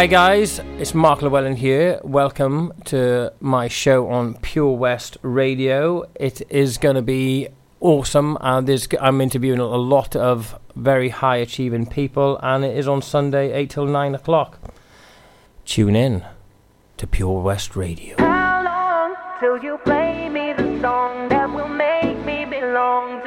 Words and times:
Hi 0.00 0.06
guys, 0.06 0.60
it's 0.78 0.94
Mark 0.94 1.20
Llewhellin 1.20 1.56
here. 1.56 2.00
Welcome 2.02 2.72
to 2.86 3.34
my 3.38 3.68
show 3.68 4.08
on 4.08 4.32
Pure 4.32 4.78
West 4.78 5.18
Radio. 5.20 6.08
It 6.14 6.40
is 6.48 6.78
going 6.78 6.94
to 6.94 7.02
be 7.02 7.48
awesome. 7.80 8.38
There's, 8.62 8.88
I'm 8.98 9.20
interviewing 9.20 9.58
a 9.58 9.66
lot 9.66 10.16
of 10.16 10.58
very 10.74 11.10
high 11.10 11.36
achieving 11.36 11.84
people, 11.84 12.38
and 12.42 12.64
it 12.64 12.78
is 12.78 12.88
on 12.88 13.02
Sunday, 13.02 13.52
8 13.52 13.68
till 13.68 13.84
9 13.84 14.14
o'clock. 14.14 14.58
Tune 15.66 15.94
in 15.94 16.24
to 16.96 17.06
Pure 17.06 17.42
West 17.42 17.76
Radio. 17.76 18.16
How 18.16 18.64
long 18.64 19.14
till 19.38 19.62
you 19.62 19.76
play 19.84 20.30
me 20.30 20.54
the 20.54 20.80
song 20.80 21.28
that 21.28 21.52
will 21.52 21.68
make 21.68 22.16
me 22.24 22.46
belong 22.46 23.22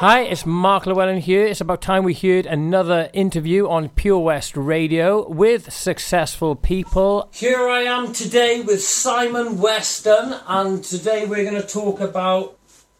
Hi, 0.00 0.24
it's 0.24 0.44
Mark 0.44 0.84
Llewhellin 0.84 1.22
here. 1.22 1.46
It's 1.46 1.62
about 1.62 1.80
time 1.80 2.04
we 2.04 2.12
heard 2.12 2.44
another 2.44 3.08
interview 3.14 3.66
on 3.66 3.88
Pure 3.88 4.18
West 4.18 4.54
Radio 4.54 5.26
with 5.26 5.72
successful 5.72 6.54
people. 6.54 7.30
Here 7.32 7.66
I 7.66 7.84
am 7.84 8.12
today 8.12 8.60
with 8.60 8.84
Simon 8.84 9.56
Weston, 9.56 10.34
and 10.46 10.84
today 10.84 11.24
we're 11.24 11.50
going 11.50 11.62
to 11.62 11.66
talk 11.66 12.00
about 12.00 12.58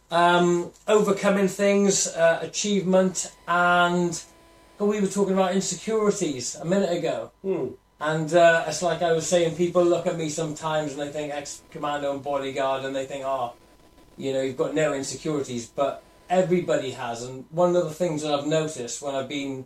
um, 0.09 0.71
overcoming 0.87 1.47
things, 1.47 2.07
uh, 2.07 2.39
achievement, 2.41 3.31
and 3.47 4.19
well, 4.79 4.89
we 4.89 4.99
were 4.99 5.05
talking 5.05 5.33
about 5.33 5.53
insecurities 5.53 6.55
a 6.55 6.65
minute 6.65 6.97
ago. 6.97 7.31
And 8.01 8.33
uh, 8.33 8.65
it's 8.67 8.81
like 8.81 9.03
I 9.03 9.11
was 9.11 9.27
saying, 9.27 9.55
people 9.55 9.83
look 9.83 10.07
at 10.07 10.17
me 10.17 10.29
sometimes 10.29 10.93
and 10.93 11.01
they 11.01 11.09
think 11.09 11.31
ex 11.31 11.61
commando 11.69 12.11
and 12.11 12.23
bodyguard, 12.23 12.85
and 12.85 12.95
they 12.95 13.05
think, 13.05 13.23
oh, 13.23 13.53
you 14.17 14.33
know, 14.33 14.41
you've 14.41 14.57
got 14.57 14.73
no 14.73 14.95
insecurities, 14.95 15.67
but 15.67 16.03
everybody 16.29 16.91
has. 16.91 17.23
And 17.23 17.45
one 17.51 17.75
of 17.75 17.83
the 17.85 17.93
things 17.93 18.21
that 18.21 18.33
I've 18.33 18.47
noticed 18.47 19.01
when 19.01 19.15
I've 19.15 19.29
been 19.29 19.65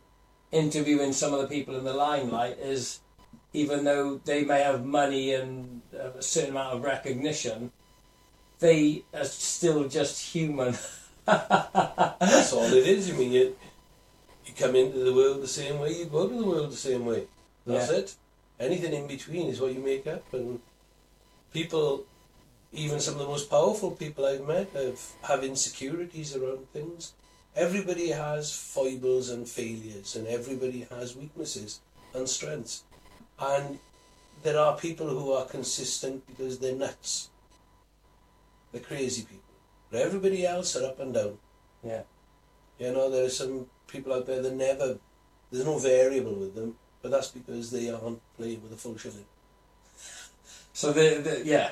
interviewing 0.52 1.14
some 1.14 1.34
of 1.34 1.42
the 1.42 1.48
people 1.48 1.76
in 1.78 1.84
the 1.84 1.94
limelight 1.94 2.58
is 2.60 3.00
even 3.54 3.84
though 3.84 4.20
they 4.26 4.44
may 4.44 4.62
have 4.62 4.86
money 4.86 5.34
and 5.34 5.82
a 5.94 6.22
certain 6.22 6.52
amount 6.52 6.76
of 6.76 6.84
recognition, 6.84 7.72
they 8.60 9.04
are 9.14 9.26
still 9.26 9.88
just 9.88 10.34
human. 10.34 10.76
That's 11.26 12.54
all 12.54 12.64
it 12.64 12.88
is. 12.88 13.10
I 13.10 13.14
mean, 13.14 13.32
you, 13.32 13.56
you 14.46 14.54
come 14.58 14.76
into 14.76 15.00
the 15.00 15.14
world 15.14 15.42
the 15.42 15.48
same 15.48 15.80
way, 15.80 15.98
you 15.98 16.06
go 16.06 16.28
to 16.28 16.36
the 16.36 16.46
world 16.46 16.72
the 16.72 16.78
same 16.78 17.06
way. 17.06 17.26
That's 17.66 17.92
Yeah. 17.92 17.98
it. 17.98 18.16
Anything 18.60 18.94
in 18.94 19.08
between 19.08 19.48
is 19.50 19.60
what 19.60 19.74
you 19.74 19.80
make 19.80 20.06
up. 20.08 20.24
And 20.34 20.60
people, 21.52 22.06
even 22.74 23.00
some 23.00 23.16
of 23.16 23.20
the 23.20 23.28
most 23.28 23.50
powerful 23.50 23.92
people 23.92 24.26
I've 24.26 24.48
met, 24.48 24.70
have, 24.74 25.02
have 25.24 25.44
insecurities 25.44 26.36
around 26.36 26.70
things. 26.72 27.14
Everybody 27.56 28.10
has 28.10 28.56
foibles 28.56 29.30
and 29.30 29.48
failures, 29.48 30.16
and 30.16 30.26
everybody 30.28 30.88
has 30.90 31.16
weaknesses 31.16 31.82
and 32.14 32.28
strengths. 32.30 32.84
And 33.40 33.80
there 34.44 34.58
are 34.58 34.78
people 34.78 35.08
who 35.08 35.34
are 35.34 35.46
consistent 35.46 36.26
because 36.28 36.60
they're 36.60 36.76
nuts. 36.76 37.30
They're 38.72 38.82
crazy 38.82 39.24
people. 39.24 39.44
But 39.92 40.02
everybody 40.02 40.46
else 40.46 40.76
are 40.78 40.86
up 40.86 41.00
and 41.00 41.14
down. 41.14 41.38
yeah. 41.84 42.04
You 42.80 42.92
know, 42.94 43.12
there 43.12 43.26
are 43.26 43.30
some 43.30 43.68
people 43.88 44.14
out 44.14 44.26
there 44.26 44.42
that 44.42 44.54
never, 44.54 44.98
there's 45.52 45.66
no 45.66 45.78
variable 45.78 46.34
with 46.34 46.56
them, 46.56 46.76
but 47.02 47.12
that's 47.12 47.28
because 47.28 47.70
they 47.70 47.92
aren't 47.92 48.22
playing 48.38 48.64
with 48.64 48.72
a 48.72 48.76
full 48.78 48.98
shilling. 48.98 49.26
So 50.74 50.94
the, 50.94 51.22
the 51.22 51.42
yeah. 51.46 51.72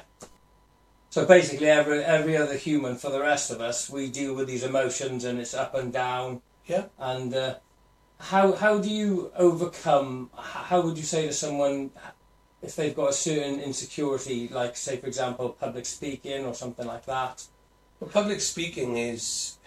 So 1.09 1.25
basically, 1.25 1.69
every 1.69 2.03
every 2.03 2.37
other 2.37 2.55
human 2.55 2.95
for 2.95 3.09
the 3.09 3.21
rest 3.21 3.49
of 3.49 3.61
us, 3.61 3.89
we 3.89 4.09
deal 4.09 4.35
with 4.35 4.47
these 4.47 4.63
emotions, 4.63 5.23
and 5.23 5.39
it's 5.39 5.53
up 5.53 5.73
and 5.73 5.91
down. 5.91 6.41
Yeah. 6.67 6.85
And 6.99 7.33
uh, 7.33 7.55
how 8.19 8.53
how 8.53 8.77
do 8.77 8.89
you 8.89 9.31
overcome? 9.35 10.29
How 10.37 10.81
would 10.81 10.97
you 10.97 11.03
say 11.03 11.25
to 11.25 11.33
someone 11.33 11.91
if 12.61 12.75
they've 12.75 12.95
got 12.95 13.11
a 13.11 13.13
certain 13.13 13.59
insecurity, 13.59 14.49
like 14.49 14.75
say 14.75 14.97
for 14.97 15.07
example 15.07 15.49
public 15.49 15.85
speaking 15.85 16.45
or 16.45 16.53
something 16.53 16.85
like 16.85 17.05
that. 17.05 17.45
Well, 17.99 18.09
public 18.09 18.41
speaking 18.41 18.97
is. 18.97 19.57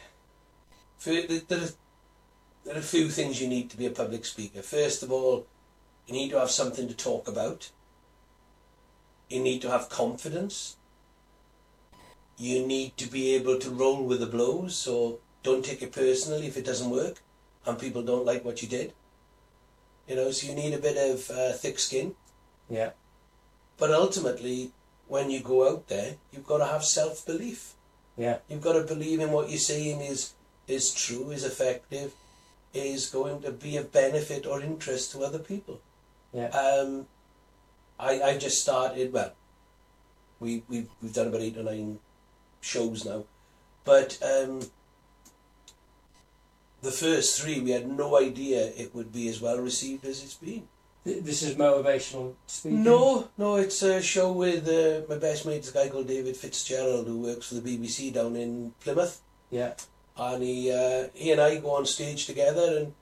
There 1.04 1.24
are, 1.24 1.68
there 2.64 2.76
are 2.76 2.78
a 2.78 2.82
few 2.82 3.08
things 3.08 3.40
you 3.40 3.48
need 3.48 3.70
to 3.70 3.76
be 3.76 3.86
a 3.86 3.90
public 3.90 4.24
speaker. 4.24 4.62
First 4.62 5.02
of 5.02 5.10
all, 5.10 5.46
you 6.06 6.14
need 6.14 6.30
to 6.30 6.38
have 6.38 6.50
something 6.50 6.86
to 6.86 6.94
talk 6.94 7.26
about. 7.26 7.70
You 9.28 9.42
need 9.42 9.62
to 9.62 9.70
have 9.70 9.88
confidence. 9.88 10.76
You 12.42 12.66
need 12.66 12.96
to 13.00 13.06
be 13.16 13.34
able 13.36 13.58
to 13.64 13.70
roll 13.70 14.02
with 14.04 14.20
the 14.20 14.26
blows, 14.36 14.74
so 14.84 15.20
don't 15.44 15.64
take 15.64 15.82
it 15.82 15.92
personally 15.92 16.46
if 16.48 16.56
it 16.56 16.64
doesn't 16.70 16.90
work 16.90 17.20
and 17.66 17.78
people 17.78 18.02
don't 18.02 18.26
like 18.30 18.44
what 18.44 18.62
you 18.62 18.68
did. 18.68 18.94
You 20.08 20.16
know, 20.16 20.30
so 20.32 20.48
you 20.48 20.54
need 20.54 20.74
a 20.74 20.78
bit 20.88 20.96
of 21.10 21.30
uh, 21.30 21.52
thick 21.52 21.78
skin. 21.78 22.14
Yeah, 22.68 22.90
But 23.78 23.92
ultimately, 23.92 24.72
when 25.06 25.30
you 25.30 25.40
go 25.40 25.68
out 25.70 25.86
there, 25.88 26.16
you've 26.32 26.46
got 26.52 26.58
to 26.58 26.66
have 26.74 26.84
self 26.84 27.24
belief. 27.26 27.74
yeah, 28.16 28.38
You've 28.48 28.66
got 28.68 28.74
to 28.74 28.82
believe 28.94 29.20
in 29.20 29.30
what 29.30 29.48
you're 29.50 29.58
saying 29.72 30.00
is 30.00 30.34
is 30.66 30.92
true, 30.94 31.30
is 31.30 31.44
effective, 31.44 32.12
is 32.72 33.08
going 33.18 33.42
to 33.42 33.52
be 33.52 33.76
of 33.76 33.92
benefit 33.92 34.46
or 34.46 34.60
interest 34.62 35.12
to 35.12 35.22
other 35.28 35.38
people. 35.52 35.80
yeah, 36.32 36.48
Um, 36.64 37.06
I 37.98 38.12
I 38.30 38.38
just 38.38 38.60
started. 38.62 39.12
Well, 39.12 39.32
we 40.40 40.62
we 40.68 40.86
we've 41.00 41.12
done 41.20 41.28
about 41.28 41.42
eight 41.48 41.58
or 41.64 41.64
nine 41.74 41.98
shows 42.62 43.04
now, 43.04 43.24
but 43.84 44.18
um, 44.22 44.62
the 46.80 46.90
first 46.90 47.40
three 47.40 47.60
we 47.60 47.72
had 47.72 47.88
no 47.88 48.18
idea 48.18 48.72
it 48.76 48.94
would 48.94 49.12
be 49.12 49.28
as 49.28 49.40
well 49.40 49.58
received 49.58 50.06
as 50.06 50.22
it's 50.22 50.34
been. 50.34 50.66
This 51.04 51.42
is 51.42 51.56
motivational 51.56 52.34
speaking. 52.46 52.84
No, 52.84 53.28
no, 53.36 53.56
it's 53.56 53.82
a 53.82 54.00
show 54.00 54.30
with 54.30 54.68
uh, 54.68 55.04
my 55.08 55.18
best 55.18 55.44
mate's 55.44 55.70
a 55.70 55.74
guy 55.74 55.88
called 55.88 56.06
David 56.06 56.36
Fitzgerald 56.36 57.08
who 57.08 57.18
works 57.18 57.48
for 57.48 57.56
the 57.56 57.60
BBC 57.60 58.12
down 58.12 58.36
in 58.36 58.72
Plymouth. 58.80 59.20
Yeah, 59.50 59.74
and 60.16 60.42
he 60.42 60.70
uh, 60.70 61.08
he 61.12 61.32
and 61.32 61.40
I 61.40 61.56
go 61.56 61.72
on 61.74 61.86
stage 61.86 62.26
together, 62.26 62.78
and 62.78 62.94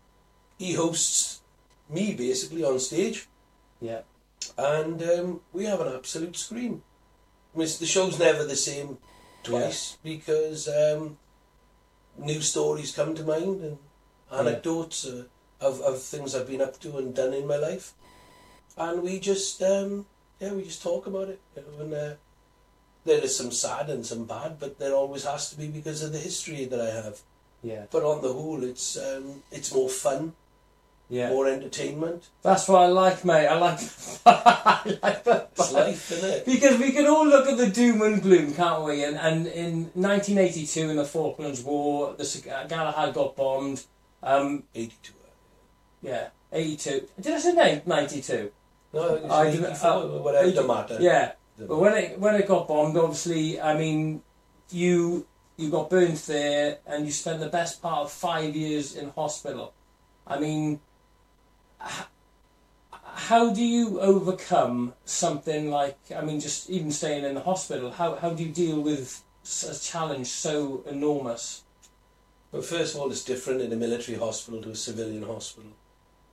he 0.59 0.73
hosts 0.73 1.43
me 1.91 2.15
basically 2.15 2.65
on 2.65 2.79
stage, 2.79 3.29
yeah, 3.83 4.01
and 4.57 5.03
um, 5.03 5.41
we 5.53 5.67
have 5.67 5.81
an 5.83 5.93
absolute 5.95 6.37
scream. 6.37 6.83
I 7.55 7.59
mean, 7.59 7.69
the 7.79 7.87
show's 7.87 8.19
never 8.19 8.45
the 8.45 8.57
same 8.57 8.97
twice 9.43 9.99
because 10.03 10.69
um, 10.69 11.19
new 12.19 12.41
stories 12.41 12.95
come 12.95 13.15
to 13.15 13.25
mind 13.25 13.63
and 13.63 13.79
anecdotes 14.33 15.07
uh, 15.07 15.25
of 15.61 15.81
of 15.81 16.03
things 16.03 16.35
I've 16.35 16.47
been 16.47 16.63
up 16.63 16.79
to 16.81 16.99
and 16.99 17.15
done 17.15 17.35
in 17.35 17.47
my 17.47 17.57
life, 17.57 17.93
and 18.77 19.03
we 19.03 19.19
just 19.21 19.63
um, 19.63 20.07
yeah 20.39 20.53
we 20.53 20.65
just 20.65 20.83
talk 20.83 21.07
about 21.07 21.29
it. 21.29 21.41
You 21.57 21.63
know, 21.63 21.85
and, 21.85 21.95
uh, 21.95 22.15
there 23.05 23.23
is 23.25 23.37
some 23.37 23.51
sad 23.51 23.89
and 23.89 24.05
some 24.05 24.25
bad, 24.25 24.59
but 24.61 24.79
there 24.79 24.95
always 24.95 25.25
has 25.25 25.51
to 25.51 25.57
be 25.57 25.69
because 25.69 26.03
of 26.03 26.13
the 26.13 26.19
history 26.19 26.67
that 26.67 26.81
I 26.81 26.91
have. 26.91 27.21
yeah, 27.63 27.87
But 27.91 28.05
on 28.05 28.23
the 28.23 28.33
whole, 28.33 28.63
it's 28.63 28.97
um, 28.97 29.43
it's 29.51 29.75
more 29.75 29.89
fun, 29.89 30.35
yeah. 31.11 31.29
more 31.31 31.49
entertainment. 31.49 32.29
That's 32.43 32.69
what 32.69 32.83
I 32.83 32.87
like, 32.87 33.25
mate. 33.25 33.47
I 33.49 33.59
like, 33.59 33.81
I 34.27 34.99
like 35.03 35.25
that. 35.25 35.51
It's 35.53 35.73
life, 35.73 36.13
isn't 36.13 36.31
it? 36.31 36.47
Because 36.47 36.79
we 36.79 36.93
can 36.93 37.07
all 37.07 37.27
look 37.27 37.49
at 37.49 37.59
the 37.59 37.69
doom 37.69 38.01
and 38.03 38.23
gloom, 38.23 38.55
can't 38.55 38.85
we? 38.85 39.05
And, 39.05 39.19
and 39.19 39.47
in 39.47 39.91
1982, 39.95 40.91
in 40.91 40.97
the 40.97 41.05
Falklands 41.05 41.63
War, 41.63 42.15
the 42.17 42.65
Galahad 42.69 43.13
got 43.13 43.37
bombed. 43.37 43.85
Um, 44.23 44.65
Eighty-two. 44.75 45.15
yeah, 46.03 46.29
82. 46.53 47.09
Did 47.21 47.35
I 47.35 47.39
say 47.39 47.53
nine- 47.55 47.83
92? 47.87 48.51
No, 48.93 49.17
I 49.31 49.51
didn't- 49.51 49.67
84, 49.71 49.91
uh, 49.91 50.07
whatever 50.19 50.47
80 50.47 50.57
the 50.57 50.65
matter. 50.65 50.97
Yeah, 51.01 51.33
but 51.59 51.77
when 51.79 51.95
it 51.95 52.19
when 52.19 52.35
it 52.35 52.47
got 52.47 52.69
bombed, 52.69 52.97
obviously, 52.97 53.61
I 53.61 53.77
mean, 53.77 54.23
you 54.71 55.27
you 55.57 55.71
got 55.71 55.91
burnt 55.91 56.19
there, 56.27 56.79
and 56.87 57.07
you 57.07 57.13
spent 57.13 57.41
the 57.41 57.49
best 57.49 57.81
part 57.83 58.01
of 58.01 58.11
five 58.13 58.55
years 58.57 58.95
in 58.97 59.11
hospital. 59.11 59.73
I 60.27 60.39
mean, 60.39 60.81
how 61.81 63.53
do 63.53 63.65
you 63.65 64.01
overcome 64.01 64.95
something 65.05 65.71
like? 65.71 65.99
I 66.15 66.21
mean, 66.21 66.41
just 66.41 66.71
even 66.71 66.91
staying 66.91 67.25
in 67.25 67.35
the 67.35 67.41
hospital. 67.41 67.91
How 67.91 68.17
how 68.17 68.31
do 68.31 68.43
you 68.43 68.53
deal 68.53 68.81
with 68.81 69.23
a 69.69 69.75
challenge 69.75 70.27
so 70.27 70.85
enormous? 70.87 71.63
But 72.53 72.65
first 72.65 72.95
of 72.95 73.01
all, 73.01 73.11
it's 73.11 73.25
different 73.25 73.61
in 73.63 73.73
a 73.73 73.77
military 73.77 74.19
hospital 74.19 74.61
to 74.63 74.71
a 74.71 74.75
civilian 74.75 75.23
hospital. 75.23 75.71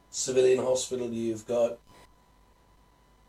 Civilian 0.10 0.64
hospital, 0.64 1.10
you've 1.10 1.46
got 1.46 1.78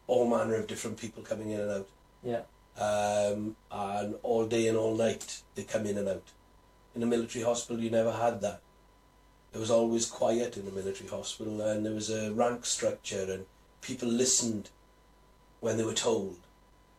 all 0.07 0.27
manner 0.29 0.55
of 0.55 0.67
different 0.67 0.97
people 0.97 1.23
coming 1.23 1.51
in 1.51 1.61
and 1.61 1.71
out. 1.71 1.89
Yeah, 2.23 2.43
um, 2.81 3.57
and 3.71 4.15
all 4.23 4.47
day 4.47 4.69
and 4.69 4.79
all 4.79 4.97
night 4.97 5.43
they 5.55 5.65
come 5.65 5.87
in 5.87 5.99
and 5.99 6.09
out. 6.09 6.33
In 6.95 7.03
a 7.03 7.07
military 7.07 7.45
hospital, 7.45 7.83
you 7.83 7.91
never 7.91 8.13
had 8.13 8.41
that. 8.41 8.63
It 9.55 9.59
was 9.59 9.71
always 9.71 10.07
quiet 10.07 10.57
in 10.57 10.69
a 10.69 10.71
military 10.71 11.09
hospital, 11.09 11.61
and 11.63 11.85
there 11.85 11.95
was 11.95 12.11
a 12.11 12.33
rank 12.33 12.67
structure, 12.67 13.27
and 13.33 13.47
people 13.81 14.09
listened 14.09 14.71
when 15.61 15.77
they 15.77 15.85
were 15.85 15.95
told, 15.95 16.39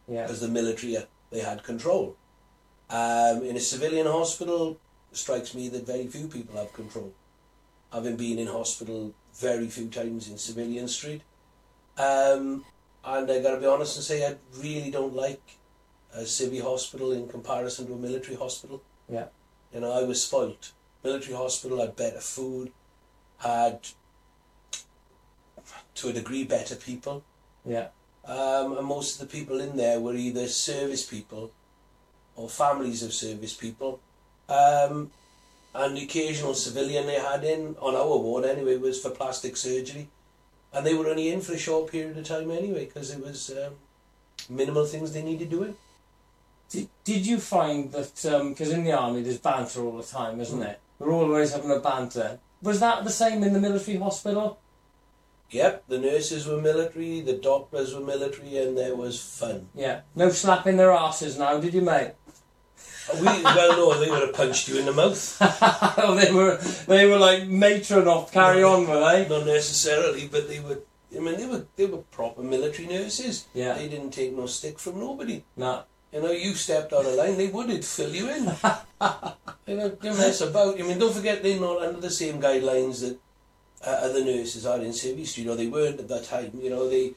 yeah, 0.07 0.23
because 0.23 0.41
the 0.41 0.47
military 0.47 0.97
uh, 0.97 1.03
they 1.31 1.39
had 1.41 1.63
control. 1.63 2.15
Um, 2.89 3.43
in 3.43 3.55
a 3.55 3.59
civilian 3.59 4.07
hospital, 4.07 4.79
it 5.11 5.17
strikes 5.17 5.53
me 5.53 5.69
that 5.69 5.85
very 5.85 6.07
few 6.07 6.27
people 6.27 6.57
have 6.57 6.73
control. 6.73 7.13
Having 7.93 8.17
been 8.17 8.39
in 8.39 8.47
hospital 8.47 9.13
very 9.35 9.67
few 9.67 9.87
times 9.89 10.27
in 10.27 10.37
civilian 10.37 10.87
street, 10.87 11.21
um, 11.97 12.65
and 13.03 13.31
I 13.31 13.41
got 13.41 13.55
to 13.55 13.59
be 13.59 13.65
honest 13.67 13.95
and 13.97 14.03
say 14.03 14.25
I 14.25 14.35
really 14.57 14.91
don't 14.91 15.15
like 15.15 15.41
a 16.13 16.21
civvy 16.21 16.61
hospital 16.61 17.11
in 17.11 17.27
comparison 17.27 17.87
to 17.87 17.93
a 17.93 17.97
military 17.97 18.35
hospital. 18.35 18.81
yeah, 19.07 19.27
You 19.73 19.81
know, 19.81 19.91
I 19.91 20.03
was 20.03 20.23
spoilt. 20.23 20.71
Military 21.03 21.35
hospital 21.35 21.79
had 21.79 21.95
better 21.95 22.19
food, 22.19 22.71
had 23.37 23.87
to 25.95 26.09
a 26.09 26.13
degree 26.13 26.43
better 26.43 26.75
people, 26.75 27.23
yeah, 27.65 27.87
um, 28.25 28.77
and 28.77 28.85
most 28.85 29.19
of 29.21 29.27
the 29.27 29.37
people 29.37 29.59
in 29.59 29.77
there 29.77 29.99
were 29.99 30.15
either 30.15 30.47
service 30.47 31.05
people 31.05 31.51
or 32.35 32.49
families 32.49 33.03
of 33.03 33.13
service 33.13 33.53
people. 33.53 33.99
Um, 34.47 35.11
and 35.75 35.95
the 35.95 36.03
occasional 36.03 36.55
civilian 36.55 37.05
they 37.05 37.19
had 37.19 37.43
in, 37.43 37.75
on 37.79 37.95
our 37.95 38.17
ward 38.17 38.43
anyway, 38.43 38.77
was 38.77 38.99
for 38.99 39.11
plastic 39.11 39.55
surgery. 39.55 40.09
And 40.73 40.85
they 40.85 40.95
were 40.95 41.07
only 41.07 41.29
in 41.29 41.41
for 41.41 41.53
a 41.53 41.57
short 41.57 41.91
period 41.91 42.17
of 42.17 42.25
time 42.25 42.49
anyway, 42.49 42.85
because 42.85 43.11
it 43.11 43.23
was 43.23 43.51
um, 43.51 43.73
minimal 44.49 44.85
things 44.85 45.13
they 45.13 45.21
needed 45.21 45.49
doing. 45.49 45.75
Did, 46.69 46.89
did 47.03 47.25
you 47.25 47.39
find 47.39 47.91
that, 47.91 48.11
because 48.49 48.71
in 48.71 48.83
the 48.83 48.93
army 48.93 49.21
there's 49.21 49.37
banter 49.37 49.81
all 49.81 49.97
the 49.97 50.03
time, 50.03 50.39
isn't 50.41 50.61
it? 50.61 50.79
We're 50.99 51.13
always 51.13 51.53
having 51.53 51.71
a 51.71 51.79
banter. 51.79 52.39
Was 52.61 52.81
that 52.81 53.05
the 53.05 53.09
same 53.09 53.41
in 53.43 53.53
the 53.53 53.59
military 53.59 53.97
hospital? 53.97 54.59
Yep, 55.51 55.85
the 55.87 55.97
nurses 55.97 56.45
were 56.45 56.61
military, 56.61 57.21
the 57.21 57.33
doctors 57.33 57.95
were 57.95 58.01
military, 58.01 58.57
and 58.57 58.77
there 58.77 58.95
was 58.95 59.19
fun. 59.19 59.69
Yeah. 59.73 60.01
No 60.15 60.29
slapping 60.29 60.77
their 60.77 60.91
asses 60.91 61.39
now, 61.39 61.59
did 61.59 61.73
you, 61.73 61.81
mate? 61.81 62.11
We, 63.15 63.25
well, 63.25 63.77
no, 63.77 63.99
they 63.99 64.11
would 64.11 64.21
have 64.21 64.35
punched 64.35 64.67
you 64.67 64.77
in 64.77 64.85
the 64.85 64.93
mouth. 64.93 65.39
they 66.21 66.31
were 66.31 66.57
they 66.87 67.07
were 67.07 67.17
like 67.17 67.47
matron 67.47 68.07
off, 68.07 68.31
carry 68.31 68.63
on, 68.63 68.87
were 68.87 68.99
they? 68.99 69.27
Not 69.27 69.47
necessarily, 69.47 70.27
but 70.27 70.47
they 70.47 70.59
were. 70.59 70.81
I 71.15 71.19
mean, 71.19 71.37
they 71.37 71.47
were 71.47 71.65
they 71.75 71.87
were 71.87 72.03
proper 72.11 72.43
military 72.43 72.87
nurses. 72.87 73.47
Yeah. 73.55 73.73
They 73.73 73.87
didn't 73.87 74.11
take 74.11 74.35
no 74.35 74.45
stick 74.45 74.77
from 74.77 74.99
nobody. 74.99 75.43
No. 75.57 75.85
You 76.13 76.21
know, 76.21 76.31
you 76.31 76.53
stepped 76.53 76.93
out 76.93 77.05
of 77.05 77.13
line, 77.13 77.37
they 77.37 77.47
would 77.47 77.69
have 77.69 77.85
fill 77.85 78.13
you 78.13 78.29
in. 78.29 78.45
know, 79.75 79.89
don't 79.89 80.17
mess 80.17 80.41
about. 80.41 80.79
I 80.79 80.83
mean, 80.83 80.99
don't 80.99 81.13
forget 81.13 81.43
they're 81.43 81.59
not 81.59 81.81
under 81.81 81.99
the 81.99 82.09
same 82.09 82.41
guidelines 82.41 83.01
that 83.01 83.19
uh, 83.85 84.05
other 84.05 84.23
nurses 84.23 84.65
are 84.65 84.79
in 84.79 84.91
Civvy 84.91 85.37
You 85.37 85.45
know, 85.45 85.55
they 85.55 85.67
weren't 85.67 85.99
at 85.99 86.07
that 86.07 86.25
time. 86.25 86.51
You 86.61 86.69
know, 86.69 86.89
they, 86.89 87.13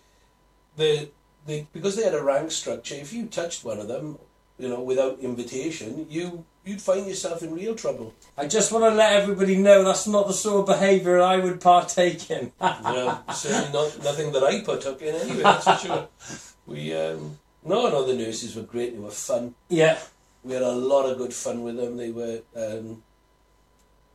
they, 0.76 1.10
they, 1.46 1.66
because 1.72 1.96
they 1.96 2.04
had 2.04 2.14
a 2.14 2.22
rank 2.22 2.50
structure. 2.50 2.94
If 2.94 3.12
you 3.12 3.26
touched 3.26 3.64
one 3.64 3.78
of 3.78 3.88
them, 3.88 4.18
you 4.58 4.68
know, 4.68 4.80
without 4.80 5.18
invitation, 5.20 6.06
you 6.08 6.44
you'd 6.64 6.80
find 6.80 7.06
yourself 7.06 7.42
in 7.42 7.54
real 7.54 7.74
trouble. 7.74 8.14
I 8.36 8.46
just 8.46 8.70
want 8.70 8.84
to 8.84 8.90
let 8.90 9.12
everybody 9.20 9.56
know 9.56 9.82
that's 9.82 10.06
not 10.06 10.28
the 10.28 10.32
sort 10.32 10.60
of 10.60 10.66
behaviour 10.66 11.20
I 11.20 11.38
would 11.38 11.60
partake 11.60 12.30
in. 12.30 12.52
You 12.60 12.92
know, 12.92 13.18
certainly 13.32 13.72
not 13.72 14.04
nothing 14.04 14.32
that 14.32 14.42
I 14.44 14.60
partook 14.60 15.02
in 15.02 15.14
anyway. 15.14 15.42
That's 15.42 15.64
for 15.64 15.76
sure. 15.76 16.08
We 16.64 16.94
um, 16.94 17.38
no, 17.64 17.88
no, 17.90 18.06
the 18.06 18.14
nurses 18.14 18.54
were 18.54 18.62
great. 18.62 18.94
They 18.94 19.00
were 19.00 19.10
fun. 19.10 19.56
yeah. 19.68 19.98
We 20.44 20.54
had 20.54 20.62
a 20.62 20.72
lot 20.72 21.08
of 21.08 21.18
good 21.18 21.32
fun 21.32 21.62
with 21.62 21.76
them. 21.76 21.96
They 21.96 22.10
were, 22.10 22.40
um, 22.56 23.02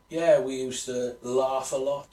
yeah, 0.10 0.40
we 0.40 0.56
used 0.56 0.86
to 0.86 1.16
laugh 1.22 1.72
a 1.72 1.78
lot. 1.78 2.08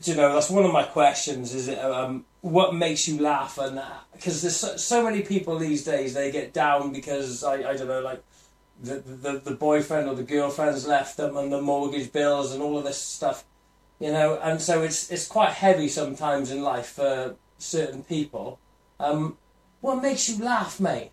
Do 0.00 0.10
you 0.10 0.16
know, 0.16 0.32
that's 0.32 0.50
one 0.50 0.64
of 0.64 0.72
my 0.72 0.84
questions. 0.84 1.54
Is 1.54 1.68
it 1.68 1.78
um, 1.78 2.24
what 2.40 2.74
makes 2.74 3.06
you 3.06 3.20
laugh? 3.20 3.58
And 3.58 3.80
because 4.12 4.40
there's 4.40 4.56
so, 4.56 4.76
so 4.76 5.04
many 5.04 5.22
people 5.22 5.58
these 5.58 5.84
days, 5.84 6.14
they 6.14 6.30
get 6.30 6.52
down 6.52 6.92
because 6.92 7.44
I, 7.44 7.54
I 7.54 7.76
don't 7.76 7.88
know, 7.88 8.00
like 8.00 8.22
the, 8.82 8.96
the 8.96 9.38
the 9.38 9.54
boyfriend 9.54 10.08
or 10.08 10.14
the 10.14 10.22
girlfriend's 10.22 10.86
left 10.86 11.18
them, 11.18 11.36
and 11.36 11.52
the 11.52 11.60
mortgage 11.60 12.10
bills 12.10 12.52
and 12.52 12.62
all 12.62 12.78
of 12.78 12.84
this 12.84 12.98
stuff. 12.98 13.44
You 14.00 14.12
know, 14.12 14.38
and 14.42 14.60
so 14.60 14.82
it's 14.82 15.10
it's 15.10 15.26
quite 15.26 15.50
heavy 15.50 15.88
sometimes 15.88 16.50
in 16.50 16.62
life 16.62 16.86
for 16.86 17.36
certain 17.58 18.02
people. 18.02 18.58
Um, 18.98 19.36
what 19.82 20.02
makes 20.02 20.28
you 20.28 20.42
laugh, 20.42 20.80
mate? 20.80 21.10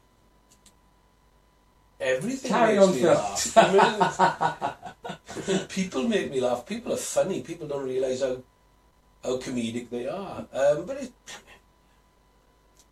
Everything 2.00 2.52
Carry 2.52 2.80
makes 2.80 2.88
on, 2.88 2.96
me 2.96 3.06
laugh. 3.06 3.58
I 3.58 5.48
mean, 5.48 5.68
people 5.68 6.08
make 6.08 6.32
me 6.32 6.40
laugh. 6.40 6.66
People 6.66 6.94
are 6.94 6.98
funny. 6.98 7.42
People 7.42 7.68
don't 7.68 7.86
realise 7.86 8.22
how 8.22 8.38
how 9.24 9.38
comedic 9.38 9.90
they 9.90 10.08
are. 10.08 10.46
Um, 10.54 10.86
but 10.86 11.04
it, 11.04 11.12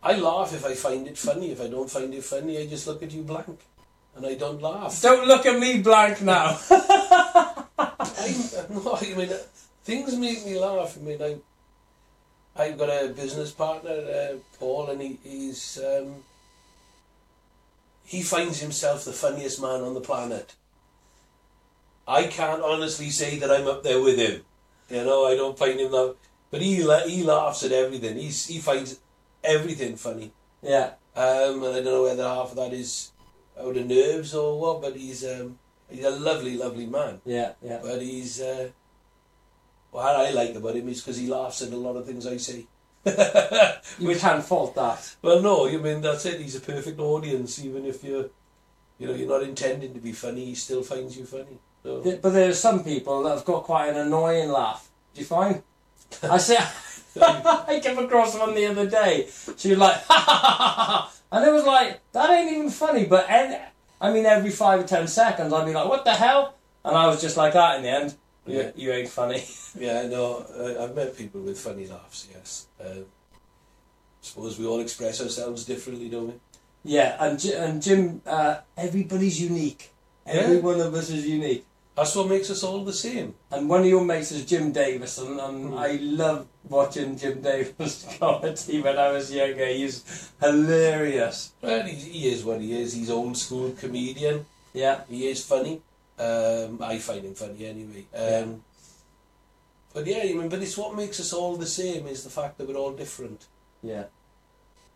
I 0.02 0.18
laugh 0.18 0.52
if 0.52 0.64
I 0.64 0.74
find 0.74 1.06
it 1.08 1.16
funny. 1.16 1.52
If 1.52 1.60
I 1.60 1.68
don't 1.68 1.90
find 1.90 2.12
it 2.12 2.22
funny, 2.22 2.58
I 2.58 2.66
just 2.66 2.86
look 2.86 3.02
at 3.02 3.12
you 3.12 3.22
blank, 3.22 3.60
and 4.14 4.26
I 4.26 4.34
don't 4.34 4.60
laugh. 4.60 5.00
Don't 5.00 5.26
look 5.26 5.46
at 5.46 5.58
me 5.58 5.80
blank 5.80 6.20
now. 6.20 6.58
I, 7.78 8.66
no, 8.68 8.98
I 9.00 9.14
mean, 9.14 9.32
uh, 9.32 9.38
things 9.84 10.16
make 10.16 10.44
me 10.44 10.58
laugh. 10.58 10.98
I 10.98 11.00
mean, 11.00 11.22
I, 11.22 11.36
I've 12.62 12.78
got 12.78 12.90
a 12.90 13.08
business 13.08 13.52
partner, 13.52 13.90
uh, 13.90 14.36
Paul, 14.58 14.90
and 14.90 15.00
he, 15.00 15.18
he's 15.22 15.78
um, 15.82 16.16
he 18.08 18.22
finds 18.22 18.60
himself 18.60 19.04
the 19.04 19.12
funniest 19.12 19.60
man 19.60 19.82
on 19.82 19.92
the 19.92 20.00
planet. 20.00 20.54
I 22.06 22.24
can't 22.24 22.62
honestly 22.62 23.10
say 23.10 23.38
that 23.38 23.50
I'm 23.50 23.66
up 23.66 23.82
there 23.82 24.00
with 24.00 24.16
him. 24.18 24.40
You 24.88 25.04
know, 25.04 25.26
I 25.26 25.34
don't 25.36 25.58
find 25.58 25.78
him 25.78 25.92
that, 25.92 26.16
but 26.50 26.62
he 26.62 26.82
la- 26.82 27.06
he 27.06 27.22
laughs 27.22 27.62
at 27.64 27.72
everything. 27.72 28.16
He's 28.16 28.46
he 28.46 28.60
finds 28.60 28.98
everything 29.44 29.96
funny. 29.96 30.32
yeah, 30.62 30.92
Um, 31.14 31.62
and 31.62 31.66
I 31.76 31.82
don't 31.82 31.84
know 31.84 32.02
whether 32.04 32.22
half 32.22 32.50
of 32.52 32.56
that 32.56 32.72
is 32.72 33.12
out 33.60 33.76
of 33.76 33.86
nerves 33.86 34.34
or 34.34 34.58
what, 34.58 34.80
but 34.80 34.96
he's 34.96 35.22
um, 35.26 35.58
he's 35.90 36.04
a 36.06 36.10
lovely, 36.10 36.56
lovely 36.56 36.86
man. 36.86 37.20
yeah, 37.26 37.52
yeah. 37.60 37.80
But 37.82 38.00
he's 38.00 38.40
uh, 38.40 38.70
what 39.90 40.16
I 40.16 40.30
like 40.30 40.54
about 40.54 40.76
him 40.76 40.88
is 40.88 41.02
because 41.02 41.18
he 41.18 41.26
laughs 41.28 41.60
at 41.60 41.74
a 41.74 41.76
lot 41.76 41.96
of 41.96 42.06
things 42.06 42.26
I 42.26 42.38
say. 42.38 42.64
You 43.98 44.14
can't 44.16 44.44
fault 44.44 44.74
that. 44.76 45.16
Well, 45.22 45.40
no, 45.42 45.66
you 45.66 45.78
mean 45.80 46.00
that's 46.00 46.24
it. 46.26 46.40
He's 46.40 46.56
a 46.56 46.60
perfect 46.60 47.00
audience, 47.00 47.58
even 47.64 47.84
if 47.84 48.04
you're, 48.04 48.26
you 48.98 49.06
know, 49.08 49.14
you're 49.14 49.28
not 49.28 49.42
intending 49.42 49.92
to 49.94 50.00
be 50.00 50.12
funny. 50.12 50.44
He 50.46 50.54
still 50.54 50.82
finds 50.82 51.16
you 51.16 51.24
funny. 51.24 51.58
So. 51.82 52.00
Th- 52.02 52.20
But 52.20 52.30
there 52.30 52.48
are 52.50 52.54
some 52.54 52.84
people 52.84 53.22
that 53.24 53.30
have 53.30 53.44
got 53.44 53.64
quite 53.64 53.88
an 53.88 53.96
annoying 53.96 54.50
laugh. 54.50 54.88
Do 55.14 55.20
you 55.20 55.26
find? 55.26 55.62
I 56.22 56.38
say, 56.38 56.56
I 57.20 57.80
came 57.82 57.98
across 57.98 58.38
one 58.38 58.54
the 58.54 58.66
other 58.66 58.88
day. 58.88 59.28
She 59.56 59.70
was 59.70 59.78
like, 59.78 59.96
ha 60.04 60.14
ha 60.26 60.34
ha 60.42 60.52
ha 60.58 60.84
ha, 60.84 61.12
and 61.32 61.46
it 61.46 61.52
was 61.52 61.64
like 61.64 62.00
that 62.12 62.30
ain't 62.30 62.52
even 62.52 62.70
funny. 62.70 63.04
But 63.06 63.28
en- 63.28 63.60
I 64.00 64.12
mean, 64.12 64.26
every 64.26 64.50
five 64.50 64.80
or 64.80 64.84
ten 64.86 65.08
seconds, 65.08 65.52
I'd 65.52 65.66
be 65.66 65.72
like, 65.72 65.88
what 65.88 66.04
the 66.04 66.14
hell? 66.14 66.54
And 66.84 66.96
I 66.96 67.06
was 67.08 67.20
just 67.20 67.36
like 67.36 67.52
that 67.54 67.76
in 67.76 67.82
the 67.82 67.88
end. 67.90 68.14
You, 68.48 68.58
Yeah. 68.58 68.70
you 68.76 68.92
ain't 68.92 69.08
funny. 69.10 69.42
Yeah, 69.78 70.06
no, 70.08 70.44
I, 70.58 70.82
I've 70.84 70.94
met 70.96 71.16
people 71.16 71.40
with 71.42 71.58
funny 71.60 71.86
laughs. 71.86 72.26
Yes, 72.34 72.66
um, 72.84 73.04
suppose 74.20 74.58
we 74.58 74.66
all 74.66 74.80
express 74.80 75.20
ourselves 75.20 75.64
differently, 75.64 76.08
don't 76.08 76.28
we? 76.28 76.34
yeah, 76.84 77.16
and 77.20 77.42
and 77.44 77.82
Jim, 77.82 78.22
uh, 78.26 78.56
everybody's 78.76 79.40
unique. 79.40 79.90
Every 80.26 80.58
one 80.60 80.80
of 80.80 80.92
us 80.94 81.10
is 81.10 81.26
unique. 81.26 81.64
That's 81.96 82.14
what 82.14 82.28
makes 82.28 82.48
us 82.50 82.62
all 82.62 82.84
the 82.84 82.92
same. 82.92 83.34
And 83.50 83.68
one 83.68 83.80
of 83.80 83.86
your 83.86 84.04
mates 84.04 84.30
is 84.30 84.44
Jim 84.44 84.72
Davidson, 84.72 85.38
and 85.40 85.70
Mm. 85.72 85.78
I 85.78 85.90
love 86.00 86.46
watching 86.68 87.16
Jim 87.18 87.40
Davis 87.42 88.06
comedy 88.20 88.80
when 88.80 88.96
I 88.98 89.10
was 89.12 89.32
younger. 89.34 89.66
He's 89.66 90.04
hilarious. 90.40 91.52
Well, 91.62 91.82
he, 91.86 91.94
he 91.94 92.28
is 92.28 92.44
what 92.44 92.60
he 92.60 92.80
is. 92.80 92.92
He's 92.94 93.10
old 93.10 93.36
school 93.36 93.72
comedian. 93.72 94.46
Yeah, 94.72 95.00
He 95.08 95.28
is 95.28 95.44
funny. 95.44 95.80
Um, 96.18 96.82
I 96.82 96.98
find 96.98 97.24
him 97.24 97.34
funny 97.34 97.64
anyway. 97.66 98.06
Um, 98.14 98.20
Yeah. 98.22 98.46
But 99.94 100.06
yeah, 100.06 100.18
I 100.18 100.32
mean, 100.34 100.48
but 100.48 100.62
it's 100.62 100.76
what 100.76 100.94
makes 100.94 101.18
us 101.20 101.32
all 101.32 101.56
the 101.56 101.66
same 101.66 102.06
is 102.06 102.22
the 102.22 102.30
fact 102.30 102.58
that 102.58 102.68
we're 102.68 102.76
all 102.76 102.92
different. 102.92 103.46
yeah. 103.82 104.04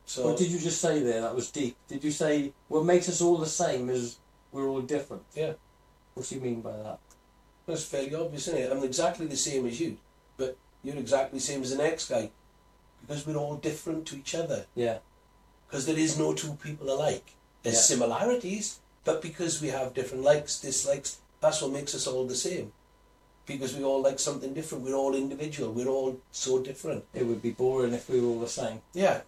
So 0.04 0.26
What 0.26 0.36
did 0.38 0.50
you 0.50 0.58
just 0.58 0.80
say 0.80 1.00
there? 1.00 1.20
That 1.20 1.34
was 1.34 1.50
deep. 1.50 1.76
Did 1.88 2.02
you 2.04 2.10
say 2.10 2.52
what 2.68 2.84
makes 2.84 3.08
us 3.08 3.20
all 3.20 3.38
the 3.38 3.46
same 3.46 3.88
is 3.88 4.18
we're 4.50 4.68
all 4.68 4.82
different? 4.82 5.22
Yeah. 5.34 5.52
What 6.14 6.28
do 6.28 6.34
you 6.34 6.40
mean 6.40 6.60
by 6.60 6.76
that? 6.76 6.98
that's 7.64 7.84
fairly 7.84 8.12
obvious, 8.14 8.48
isn't 8.48 8.60
it? 8.60 8.72
I'm 8.72 8.82
exactly 8.82 9.26
the 9.26 9.36
same 9.36 9.64
as 9.66 9.80
you, 9.80 9.96
but 10.36 10.58
you're 10.82 10.96
exactly 10.96 11.38
the 11.38 11.44
same 11.44 11.62
as 11.62 11.70
the 11.70 11.82
next 11.82 12.08
guy 12.08 12.30
because 13.00 13.24
we're 13.24 13.36
all 13.36 13.54
different 13.56 14.04
to 14.08 14.16
each 14.16 14.34
other. 14.34 14.66
Yeah, 14.74 14.98
Because 15.68 15.86
there 15.86 15.96
is 15.98 16.18
no 16.18 16.34
two 16.34 16.54
people 16.54 16.90
alike. 16.92 17.34
There's 17.62 17.76
Yeah. 17.76 17.82
similarities, 17.82 18.80
but 19.04 19.22
because 19.22 19.60
we 19.60 19.68
have 19.68 19.94
different 19.94 20.24
likes, 20.24 20.60
dislikes, 20.60 21.18
that's 21.40 21.60
what 21.62 21.72
makes 21.72 21.94
us 21.94 22.06
all 22.06 22.26
the 22.26 22.34
same. 22.34 22.72
Because 23.46 23.74
we 23.74 23.82
all 23.82 24.00
like 24.00 24.20
something 24.20 24.54
different. 24.54 24.84
We're 24.84 24.94
all 24.94 25.14
individual. 25.16 25.72
We're 25.72 25.88
all 25.88 26.20
so 26.30 26.62
different. 26.62 27.04
it 27.12 27.26
would 27.26 27.42
be 27.42 27.50
boring 27.50 27.92
if 27.92 28.08
we 28.08 28.20
were 28.20 28.28
all 28.28 28.40
the 28.40 28.48
same. 28.48 28.80
Yeah. 28.94 29.22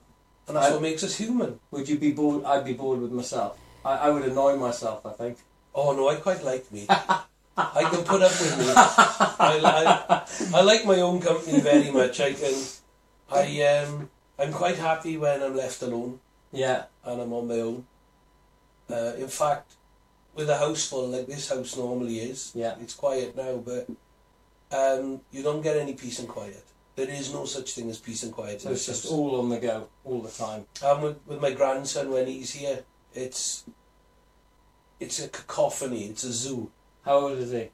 And 0.47 0.57
that's 0.57 0.69
I- 0.69 0.73
what 0.73 0.83
makes 0.83 1.02
us 1.02 1.16
human. 1.16 1.59
Would 1.73 1.88
you 1.88 1.99
be 1.99 2.12
bored? 2.12 2.45
I'd 2.45 2.64
be 2.64 2.75
bored 2.75 3.00
with 3.00 3.11
myself. 3.12 3.59
I, 3.85 3.95
I 3.97 4.11
would 4.11 4.25
annoy 4.25 4.57
myself. 4.57 5.04
I 5.04 5.11
think. 5.11 5.38
Oh 5.75 5.93
no, 5.97 6.09
I 6.09 6.14
quite 6.16 6.45
like 6.45 6.71
me. 6.71 6.87
I 6.88 7.88
can 7.90 8.04
put 8.04 8.23
up 8.23 8.31
with 8.40 8.59
me. 8.59 8.66
I, 8.76 9.61
I, 9.64 10.59
I 10.59 10.62
like 10.62 10.85
my 10.87 11.00
own 11.00 11.21
company 11.21 11.61
very 11.61 11.90
much. 11.90 12.21
I 12.21 12.33
can, 12.33 12.54
I 13.31 13.62
um, 13.62 14.11
I'm 14.38 14.52
quite 14.52 14.76
happy 14.76 15.16
when 15.16 15.43
I'm 15.43 15.57
left 15.57 15.83
alone 15.83 16.21
Yeah, 16.52 16.85
and 17.04 17.21
I'm 17.21 17.33
on 17.33 17.49
my 17.49 17.54
own. 17.61 17.87
Uh, 18.91 19.12
in 19.17 19.29
fact, 19.29 19.75
with 20.35 20.50
a 20.50 20.59
house 20.59 20.88
full 20.88 21.09
like 21.09 21.26
this 21.26 21.49
house 21.49 21.76
normally 21.76 22.19
is, 22.19 22.53
Yeah. 22.55 22.75
it's 22.81 22.95
quiet 22.95 23.37
now, 23.37 23.57
but 23.57 23.88
um, 24.76 25.21
you 25.31 25.43
don't 25.43 25.62
get 25.62 25.76
any 25.76 25.95
peace 25.95 26.19
and 26.19 26.29
quiet. 26.29 26.64
There 26.97 27.09
is 27.09 27.33
no 27.33 27.45
such 27.45 27.73
thing 27.73 27.91
as 27.91 27.99
peace 27.99 28.23
and 28.23 28.33
quiet. 28.33 28.61
so 28.61 28.71
it's 28.71 28.87
just 28.87 29.05
house. 29.05 29.12
all 29.12 29.41
on 29.41 29.49
the 29.49 29.59
go 29.59 29.88
all 30.05 30.21
the 30.21 30.31
time. 30.31 30.67
And 30.83 31.03
with, 31.03 31.17
with 31.26 31.41
my 31.41 31.50
grandson 31.53 32.11
when 32.11 32.26
he's 32.26 32.53
here, 32.53 32.85
it's 33.14 33.64
it's 35.00 35.21
a 35.23 35.29
cacophony. 35.29 36.05
It's 36.07 36.25
a 36.25 36.33
zoo. 36.33 36.71
How 37.05 37.19
old 37.19 37.38
is 37.38 37.50
he? 37.50 37.71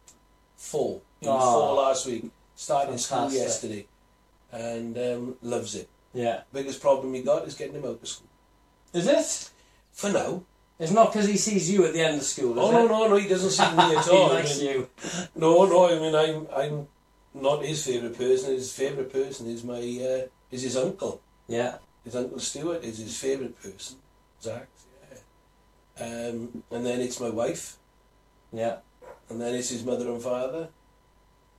Four. 0.57 1.02
He 1.21 1.26
was 1.29 1.43
four 1.43 1.75
last 1.75 2.07
week. 2.07 2.31
Started 2.55 2.99
school 3.00 3.31
yesterday, 3.33 3.87
and 4.52 4.97
um, 4.99 5.37
loves 5.43 5.75
it. 5.75 5.88
Yeah. 6.12 6.43
Biggest 6.52 6.81
problem 6.81 7.14
he 7.14 7.23
got 7.23 7.47
is 7.47 7.55
getting 7.55 7.75
him 7.76 7.85
out 7.85 8.00
of 8.02 8.09
school. 8.09 8.29
Is 8.93 9.07
it? 9.07 9.50
For 9.93 10.11
now. 10.11 10.43
It's 10.81 10.91
not 10.93 11.13
because 11.13 11.29
he 11.29 11.37
sees 11.37 11.71
you 11.71 11.85
at 11.85 11.93
the 11.93 12.01
end 12.01 12.17
of 12.17 12.23
school, 12.25 12.53
is 12.53 12.59
Oh 12.59 12.71
it? 12.71 12.73
no 12.73 12.87
no 12.89 13.09
no! 13.09 13.17
He 13.17 13.29
doesn't 13.29 13.51
see 13.51 13.77
me 13.77 13.95
at 13.97 14.05
he 14.07 14.11
all. 14.11 14.31
I 14.31 14.35
likes 14.37 14.59
mean, 14.59 14.69
you. 14.71 14.89
no 15.37 15.67
no. 15.67 15.89
I 15.91 15.99
mean 16.01 16.15
I'm 16.15 16.47
I'm 16.57 16.89
not 17.35 17.63
his 17.65 17.85
favourite 17.85 18.17
person. 18.17 18.53
His 18.55 18.73
favourite 18.73 19.13
person 19.13 19.47
is 19.47 19.63
my 19.63 19.75
uh, 19.77 20.27
is 20.51 20.63
his 20.63 20.77
uncle. 20.77 21.21
Yeah. 21.47 21.77
His 22.03 22.17
uncle 22.17 22.39
Stuart 22.39 22.83
is 22.83 22.97
his 22.99 23.17
favourite 23.19 23.61
person. 23.63 23.99
Zach. 24.43 24.67
Yeah. 25.99 26.05
Um, 26.07 26.63
and 26.71 26.87
then 26.87 27.01
it's 27.03 27.21
my 27.21 27.29
wife, 27.29 27.77
Yeah. 28.53 28.77
and 29.29 29.39
then 29.41 29.55
it's 29.55 29.69
his 29.69 29.85
mother 29.85 30.09
and 30.11 30.23
father. 30.23 30.69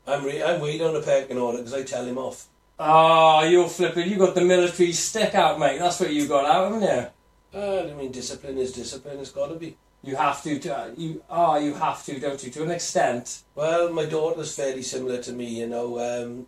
I'm 0.08 0.25
re- 0.25 0.42
I'm 0.42 0.60
way 0.62 0.80
down 0.80 0.96
the 0.96 1.01
pecking 1.01 1.38
order 1.38 1.60
because 1.60 1.75
I 1.75 1.84
tell 1.84 2.06
him 2.06 2.18
off. 2.18 2.48
Oh, 2.80 3.44
you're 3.44 3.70
flipping. 3.70 4.10
You 4.10 4.18
got 4.18 4.34
the 4.34 4.42
military 4.42 4.92
stick 4.94 5.36
out, 5.36 5.60
mate. 5.60 5.78
That's 5.78 6.00
what 6.00 6.12
you 6.12 6.25
got 6.28 6.46
out, 6.46 6.72
haven't 6.74 6.82
you? 6.90 7.08
Uh, 7.53 7.84
I 7.89 7.93
mean, 7.93 8.12
discipline 8.12 8.58
is 8.58 8.72
discipline. 8.72 9.20
It's 9.20 9.31
got 9.31 9.48
to 9.48 9.55
be. 9.55 9.77
You 10.03 10.15
have 10.15 10.41
to. 10.43 10.58
to 10.60 10.93
you 10.98 11.24
ah, 11.29 11.58
you 11.58 11.74
have 11.75 12.03
to, 12.05 12.20
don't 12.20 12.43
you? 12.43 12.50
To 12.51 12.63
an 12.63 12.72
extent. 12.72 13.43
Well, 13.55 13.91
my 13.91 14.05
daughter's 14.05 14.55
fairly 14.55 14.84
similar 14.84 15.22
to 15.24 15.31
me. 15.34 15.60
You 15.60 15.67
know, 15.67 16.00
um, 16.00 16.48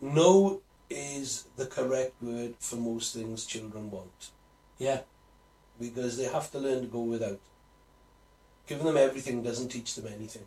no 0.00 0.60
is 0.90 1.44
the 1.56 1.66
correct 1.66 2.14
word 2.22 2.54
for 2.60 2.76
most 2.76 3.14
things 3.14 3.44
children 3.44 3.90
want 3.90 4.30
Yeah. 4.78 5.00
because 5.78 6.16
they 6.16 6.24
have 6.24 6.50
to 6.52 6.58
learn 6.58 6.80
to 6.82 6.86
go 6.86 7.00
without. 7.00 7.40
Giving 8.66 8.86
them 8.86 8.96
everything 8.96 9.42
doesn't 9.42 9.68
teach 9.68 9.94
them 9.94 10.06
anything. 10.12 10.46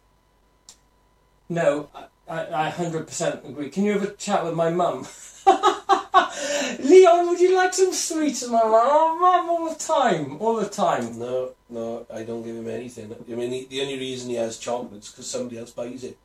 No, 1.49 1.89
I, 1.93 2.05
I, 2.27 2.67
I 2.67 2.69
hundred 2.69 3.07
percent 3.07 3.41
agree. 3.45 3.69
Can 3.69 3.83
you 3.83 3.93
have 3.93 4.03
a 4.03 4.11
chat 4.13 4.45
with 4.45 4.53
my 4.53 4.69
mum? 4.69 5.05
Leon, 6.79 7.27
would 7.29 7.39
you 7.39 7.55
like 7.55 7.73
some 7.73 7.93
sweets? 7.93 8.43
And 8.43 8.55
I'm 8.55 8.71
like, 8.71 8.81
oh, 8.85 9.17
mum, 9.19 9.49
all 9.49 9.69
the 9.69 9.75
time, 9.79 10.37
all 10.41 10.55
the 10.57 10.67
time. 10.69 11.17
No, 11.19 11.51
no, 11.69 12.05
I 12.13 12.23
don't 12.23 12.43
give 12.43 12.55
him 12.55 12.67
anything. 12.67 13.13
I 13.29 13.35
mean, 13.35 13.51
he, 13.51 13.65
the 13.65 13.81
only 13.81 13.97
reason 13.97 14.29
he 14.29 14.35
has 14.35 14.57
chocolates 14.57 15.07
is 15.07 15.13
because 15.13 15.27
somebody 15.27 15.57
else 15.57 15.71
buys 15.71 16.03
it. 16.03 16.17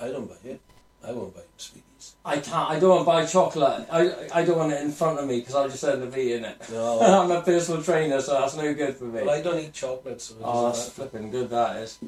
I 0.00 0.08
don't 0.08 0.28
buy 0.28 0.36
it. 0.50 0.60
I 1.04 1.12
won't 1.12 1.34
buy 1.34 1.40
him 1.40 1.46
sweeties. 1.56 2.14
I 2.24 2.36
can't. 2.38 2.70
I 2.70 2.80
don't 2.80 2.90
want 2.90 3.02
to 3.02 3.06
buy 3.06 3.26
chocolate. 3.26 3.86
I, 3.90 4.40
I 4.40 4.44
don't 4.44 4.58
want 4.58 4.72
it 4.72 4.82
in 4.82 4.90
front 4.92 5.18
of 5.18 5.26
me 5.26 5.40
because 5.40 5.54
I'll 5.54 5.68
just 5.68 5.84
end 5.84 6.02
up 6.02 6.16
eating 6.16 6.44
it. 6.44 6.56
No, 6.70 7.00
I'm 7.22 7.30
a 7.30 7.42
personal 7.42 7.82
trainer, 7.82 8.20
so 8.20 8.32
that's 8.40 8.56
no 8.56 8.72
good 8.74 8.96
for 8.96 9.04
me. 9.04 9.20
well, 9.22 9.30
I 9.30 9.40
don't 9.40 9.58
eat 9.58 9.72
chocolates. 9.72 10.24
So 10.26 10.36
Oh, 10.42 10.66
that's 10.66 10.78
doesn't 10.88 10.94
flipping 11.10 11.30
good. 11.30 11.50
That 11.50 11.76
is. 11.76 11.98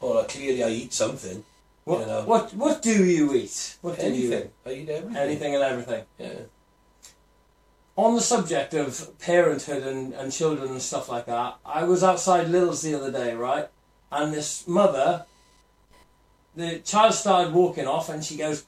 Well, 0.00 0.18
uh, 0.18 0.24
clearly 0.24 0.64
I 0.64 0.68
eat 0.70 0.92
something. 0.92 1.44
What, 1.84 2.00
You 2.00 2.06
know. 2.06 2.22
what 2.24 2.54
what 2.54 2.80
do 2.82 3.04
you 3.04 3.34
eat? 3.34 3.76
What 3.82 3.98
do 3.98 4.06
you 4.06 4.12
Anything. 4.12 4.50
eat? 4.66 4.70
I 4.70 4.72
eat 4.74 4.88
everything. 4.88 5.16
Anything 5.16 5.54
and 5.54 5.64
everything. 5.64 6.04
Yeah. 6.18 6.32
On 7.94 8.14
the 8.14 8.20
subject 8.20 8.72
of 8.72 9.18
parenthood 9.18 9.82
and, 9.82 10.14
and 10.14 10.32
children 10.32 10.70
and 10.70 10.80
stuff 10.80 11.10
like 11.10 11.26
that, 11.26 11.56
I 11.64 11.84
was 11.84 12.02
outside 12.02 12.48
Lil's 12.48 12.82
the 12.82 12.94
other 12.94 13.12
day, 13.12 13.34
right? 13.34 13.68
And 14.10 14.32
this 14.32 14.66
mother, 14.66 15.26
the 16.56 16.78
child 16.78 17.14
started 17.14 17.52
walking 17.52 17.86
off, 17.86 18.08
and 18.08 18.24
she 18.24 18.36
goes, 18.36 18.64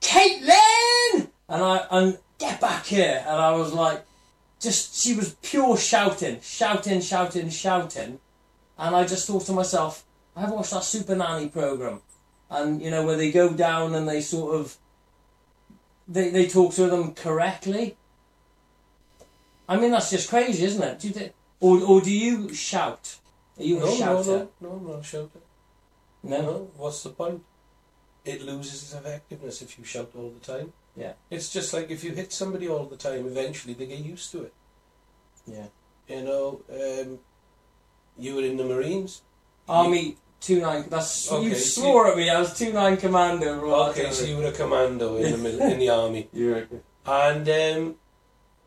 "Caitlin!" 0.00 1.28
And 1.48 1.62
I 1.62 1.86
and 1.90 2.18
get 2.38 2.60
back 2.60 2.86
here, 2.86 3.24
and 3.26 3.40
I 3.40 3.52
was 3.52 3.72
like, 3.72 4.04
just 4.60 5.02
she 5.02 5.14
was 5.14 5.36
pure 5.42 5.76
shouting, 5.76 6.40
shouting, 6.40 7.00
shouting, 7.00 7.50
shouting, 7.50 8.20
and 8.78 8.96
I 8.96 9.04
just 9.04 9.26
thought 9.26 9.46
to 9.46 9.52
myself, 9.52 10.04
I've 10.36 10.50
watched 10.50 10.70
that 10.70 10.84
Super 10.84 11.16
Nanny 11.16 11.48
program, 11.48 12.00
and 12.48 12.80
you 12.80 12.90
know 12.90 13.04
where 13.04 13.16
they 13.16 13.32
go 13.32 13.52
down 13.52 13.94
and 13.94 14.08
they 14.08 14.20
sort 14.20 14.54
of 14.54 14.76
they 16.08 16.30
they 16.30 16.46
talk 16.46 16.74
to 16.74 16.86
them 16.86 17.14
correctly. 17.14 17.96
I 19.68 19.76
mean 19.76 19.90
that's 19.92 20.10
just 20.10 20.28
crazy, 20.28 20.64
isn't 20.64 20.82
it? 20.82 20.98
Do 21.00 21.08
you 21.08 21.14
think, 21.14 21.32
or 21.60 21.80
or 21.82 22.00
do 22.00 22.12
you 22.12 22.52
shout? 22.54 23.16
Are 23.58 23.62
you 23.64 23.78
No, 23.78 23.84
a 23.84 23.88
no, 23.88 23.96
shouter? 23.96 24.48
no, 24.60 24.68
no, 24.68 24.70
I'm 24.76 24.86
not 24.96 25.04
shouting. 25.04 25.42
No? 26.22 26.42
No, 26.42 26.70
what's 26.76 27.02
the 27.02 27.10
point? 27.10 27.42
It 28.24 28.42
loses 28.42 28.82
its 28.82 28.94
effectiveness 28.94 29.62
if 29.62 29.78
you 29.78 29.84
shout 29.84 30.10
all 30.16 30.30
the 30.30 30.40
time. 30.52 30.72
Yeah. 30.96 31.14
It's 31.30 31.52
just 31.52 31.72
like 31.72 31.90
if 31.90 32.04
you 32.04 32.12
hit 32.12 32.32
somebody 32.32 32.68
all 32.68 32.86
the 32.86 32.96
time, 32.96 33.26
eventually 33.26 33.74
they 33.74 33.86
get 33.86 33.98
used 33.98 34.30
to 34.32 34.44
it. 34.44 34.54
Yeah. 35.46 35.66
You 36.08 36.22
know, 36.22 36.60
um, 36.70 37.18
you 38.18 38.36
were 38.36 38.42
in 38.42 38.56
the 38.56 38.64
Marines. 38.64 39.22
Army 39.68 40.16
two 40.40 40.60
nine. 40.60 40.84
That's 40.88 41.30
you 41.30 41.38
Okay, 41.38 41.54
swore 41.54 42.08
at 42.08 42.16
me. 42.16 42.28
I 42.28 42.38
was 42.38 42.56
two 42.56 42.72
nine 42.72 42.96
commando. 42.96 43.58
Right? 43.60 43.90
Okay, 43.90 44.10
so 44.10 44.24
you 44.24 44.36
were 44.36 44.46
a 44.46 44.52
commando 44.52 45.16
in 45.16 45.42
the 45.42 45.72
in 45.72 45.78
the 45.78 45.88
army, 45.88 46.28
you 46.32 46.66
and 47.06 47.48
um, 47.48 47.94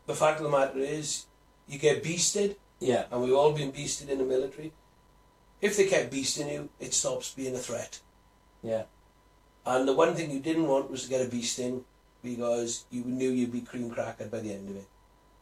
the 0.06 0.14
fact 0.14 0.38
of 0.40 0.44
the 0.44 0.56
matter 0.56 0.78
is, 0.78 1.26
you 1.68 1.78
get 1.78 2.02
beasted, 2.02 2.56
yeah 2.80 3.04
and 3.10 3.22
we've 3.22 3.34
all 3.34 3.52
been 3.52 3.72
beasted 3.72 4.08
in 4.08 4.18
the 4.18 4.24
military. 4.24 4.72
If 5.60 5.76
they 5.76 5.86
kept 5.86 6.12
beasting 6.12 6.52
you, 6.52 6.68
it 6.78 6.92
stops 6.94 7.32
being 7.34 7.54
a 7.54 7.58
threat. 7.58 8.00
yeah 8.62 8.84
And 9.64 9.88
the 9.88 9.94
one 9.94 10.14
thing 10.14 10.30
you 10.30 10.40
didn't 10.40 10.68
want 10.68 10.90
was 10.90 11.04
to 11.04 11.08
get 11.08 11.26
a 11.26 11.30
beasting 11.30 11.82
because 12.22 12.84
you 12.90 13.04
knew 13.04 13.30
you'd 13.30 13.52
be 13.52 13.60
cream 13.60 13.90
crackered 13.90 14.30
by 14.30 14.40
the 14.40 14.52
end 14.52 14.70
of 14.70 14.76
it. 14.76 14.88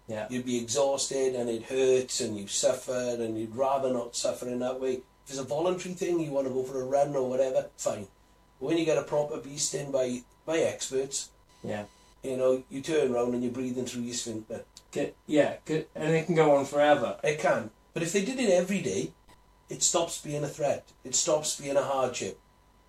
yeah 0.07 0.27
You'd 0.31 0.47
be 0.47 0.59
exhausted 0.63 1.35
and 1.35 1.49
it 1.51 1.65
hurts 1.65 2.21
and 2.21 2.39
you 2.39 2.47
suffered 2.47 3.21
and 3.21 3.39
you'd 3.39 3.57
rather 3.57 3.93
not 3.93 4.17
suffer 4.17 4.47
in 4.49 4.61
that 4.61 4.81
way. 4.81 4.95
If 5.25 5.31
it's 5.31 5.39
a 5.39 5.45
voluntary 5.45 5.95
thing, 5.95 6.21
you 6.21 6.31
want 6.31 6.47
to 6.47 6.53
go 6.53 6.63
for 6.63 6.81
a 6.81 6.85
run 6.85 7.17
or 7.17 7.29
whatever, 7.29 7.67
fine. 7.77 8.07
But 8.61 8.67
when 8.67 8.79
you 8.79 8.85
get 8.85 8.99
a 8.99 9.03
proper 9.03 9.39
beasting 9.39 9.91
by, 9.91 10.23
by 10.47 10.59
experts, 10.59 11.31
yeah. 11.63 11.85
You 12.25 12.37
know, 12.37 12.65
you 12.71 12.81
turn 12.81 13.13
around 13.13 13.35
and 13.35 13.43
you're 13.43 13.53
breathing 13.53 13.85
through 13.85 14.03
your 14.03 14.15
sphincter. 14.15 14.65
Yeah, 15.27 15.57
and 15.69 16.15
it 16.15 16.27
can 16.27 16.35
go 16.35 16.57
on 16.57 16.65
forever. 16.65 17.19
It 17.23 17.39
can. 17.39 17.71
But 17.93 18.03
if 18.03 18.13
they 18.13 18.25
did 18.25 18.41
it 18.41 18.51
every 18.51 18.81
day, 18.81 19.13
it 19.69 19.83
stops 19.83 20.21
being 20.21 20.43
a 20.43 20.49
threat. 20.49 20.93
It 21.05 21.15
stops 21.15 21.61
being 21.61 21.77
a 21.77 21.83
hardship. 21.83 22.41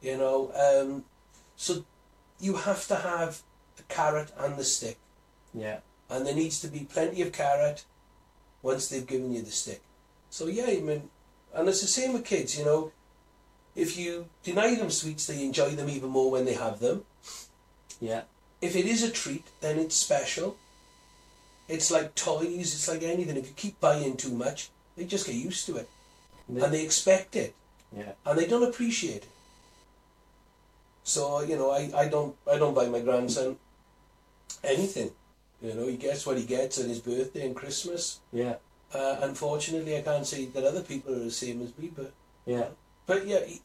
You 0.02 0.17
know, 0.17 0.52
um, 0.54 1.06
so 1.56 1.86
you 2.39 2.56
have 2.56 2.88
to 2.88 2.95
have 2.95 3.41
the 3.76 3.84
carrot 3.84 4.32
and 4.38 4.56
the 4.56 4.63
stick. 4.63 4.98
Yeah, 5.54 5.80
and 6.10 6.26
there 6.26 6.36
needs 6.36 6.60
to 6.62 6.67
be 6.67 6.82
plenty 6.82 7.21
of 7.21 7.32
carrot 7.32 7.86
once 8.62 8.88
they've 8.88 9.06
given 9.06 9.34
you 9.34 9.41
the 9.41 9.52
stick. 9.52 9.82
So 10.30 10.48
yeah, 10.48 10.65
I 10.67 10.80
mean, 10.80 11.10
and 11.54 11.67
it's 11.67 11.82
the 11.82 11.88
same 11.88 12.13
with 12.13 12.26
kids. 12.26 12.58
You 12.58 12.65
know, 12.65 12.91
if 13.76 13.98
you 13.98 14.28
deny 14.43 14.76
them 14.76 14.91
sweets, 14.91 15.28
they 15.28 15.43
enjoy 15.43 15.71
them 15.71 15.89
even 15.89 16.10
more 16.10 16.32
when 16.32 16.45
they 16.45 16.54
have 16.54 16.80
them. 16.80 17.04
yeah, 18.00 18.24
If 18.65 18.75
it 18.75 18.86
is 18.93 19.04
a 19.04 19.12
treat, 19.12 19.45
then 19.62 19.78
it's 19.84 19.95
special. 20.08 20.58
It's 21.67 21.89
like 21.95 22.15
toys. 22.15 22.73
It's 22.75 22.88
like 22.91 23.04
anything. 23.04 23.38
If 23.38 23.47
you 23.47 23.54
keep 23.63 23.80
buying 23.80 24.15
too 24.17 24.34
much, 24.45 24.69
they 24.95 25.06
just 25.06 25.25
get 25.28 25.36
used 25.49 25.65
to 25.67 25.78
it, 25.82 25.89
and 26.49 26.73
they 26.73 26.84
expect 26.84 27.36
it, 27.36 27.51
yeah, 28.01 28.13
and 28.25 28.38
they 28.38 28.47
don't 28.47 28.67
appreciate 28.71 29.23
it. 29.23 29.34
So 31.04 31.41
you 31.41 31.56
know, 31.58 31.71
I, 31.71 31.91
I 31.95 32.08
don't 32.08 32.36
I 32.51 32.58
don't 32.58 32.73
buy 32.73 32.88
my 32.88 32.99
grandson 33.01 33.58
anything. 34.63 35.12
You 35.62 35.73
know, 35.73 35.88
he 35.88 35.97
gets 35.97 36.25
what 36.25 36.38
he 36.38 36.45
gets 36.45 36.80
at 36.80 36.88
his 36.93 36.99
birthday 36.99 37.45
and 37.47 37.56
Christmas. 37.56 38.19
yeah, 38.32 38.56
Uh, 38.93 39.17
unfortunately, 39.21 39.97
I 39.97 40.01
can't 40.01 40.28
say 40.28 40.45
that 40.54 40.63
other 40.63 40.82
people 40.82 41.13
are 41.15 41.23
the 41.30 41.32
same 41.32 41.62
as 41.65 41.71
me, 41.78 41.91
but 41.95 42.12
yeah. 42.45 42.67
but 43.06 43.25
yeah, 43.25 43.41
he 43.45 43.58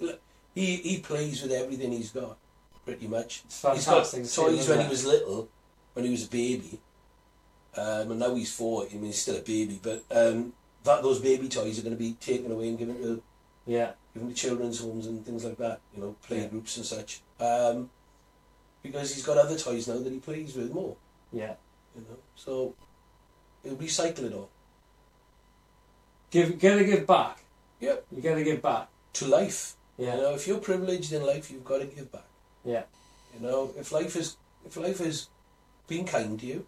he, 0.54 0.66
he 0.88 0.94
plays 1.00 1.42
with 1.42 1.52
everything 1.52 1.92
he's 1.92 2.12
got, 2.12 2.36
pretty 2.90 3.06
much. 3.08 3.42
It's 3.46 3.56
He's 3.62 3.62
got 3.62 3.74
fantastic. 4.06 4.22
to 4.24 4.28
see, 4.28 4.42
toys 4.42 4.68
when 4.68 4.80
he 4.80 4.88
was 4.88 5.06
little, 5.06 5.48
when 5.94 6.04
he 6.04 6.10
was 6.10 6.24
a 6.26 6.28
baby, 6.30 6.80
um, 7.76 8.10
and 8.10 8.18
now 8.18 8.34
he's 8.34 8.52
four. 8.54 8.86
I 8.90 8.94
mean, 8.94 9.04
he's 9.06 9.22
still 9.22 9.36
a 9.36 9.40
baby, 9.40 9.78
but 9.82 10.04
um, 10.10 10.52
that 10.84 11.02
those 11.02 11.20
baby 11.20 11.48
toys 11.48 11.78
are 11.78 11.82
going 11.82 11.94
to 11.94 11.98
be 11.98 12.14
taken 12.14 12.50
away 12.50 12.68
and 12.68 12.78
given 12.78 12.96
to 13.02 13.22
Yeah, 13.66 13.92
given 14.12 14.28
to 14.28 14.34
children's 14.34 14.80
homes 14.80 15.06
and 15.06 15.24
things 15.24 15.44
like 15.44 15.56
that. 15.58 15.80
You 15.94 16.00
know, 16.02 16.16
play 16.26 16.40
Yeah. 16.42 16.46
groups 16.48 16.76
and 16.76 16.86
such. 16.86 17.20
Um, 17.38 17.90
because 18.82 19.14
he's 19.14 19.24
got 19.24 19.36
other 19.38 19.58
toys 19.58 19.86
now 19.88 19.98
that 19.98 20.12
he 20.12 20.18
plays 20.18 20.56
with 20.56 20.72
more. 20.72 20.96
yeah. 21.32 21.54
You 21.94 22.02
know, 22.08 22.18
so 22.36 22.74
he'll 23.64 23.76
recycle 23.76 24.24
it 24.24 24.32
all. 24.32 24.48
Give, 26.30 26.56
gotta 26.58 26.84
give 26.84 27.04
back. 27.06 27.42
Yep. 27.80 28.06
You 28.14 28.22
gotta 28.22 28.44
give 28.44 28.62
back. 28.62 28.88
To 29.14 29.26
life. 29.26 29.74
Yeah, 29.98 30.14
You 30.16 30.22
know, 30.22 30.34
if 30.34 30.46
you're 30.46 30.58
privileged 30.58 31.12
in 31.12 31.26
life, 31.26 31.50
you've 31.50 31.64
got 31.64 31.78
to 31.80 31.86
give 31.86 32.10
back. 32.12 32.24
Yeah, 32.64 32.82
You 33.34 33.40
know, 33.40 33.72
if 33.78 33.92
life 33.92 34.16
is 34.16 34.36
if 34.66 34.76
life 34.76 34.98
has 34.98 35.28
been 35.88 36.04
kind 36.04 36.38
to 36.40 36.46
you, 36.46 36.66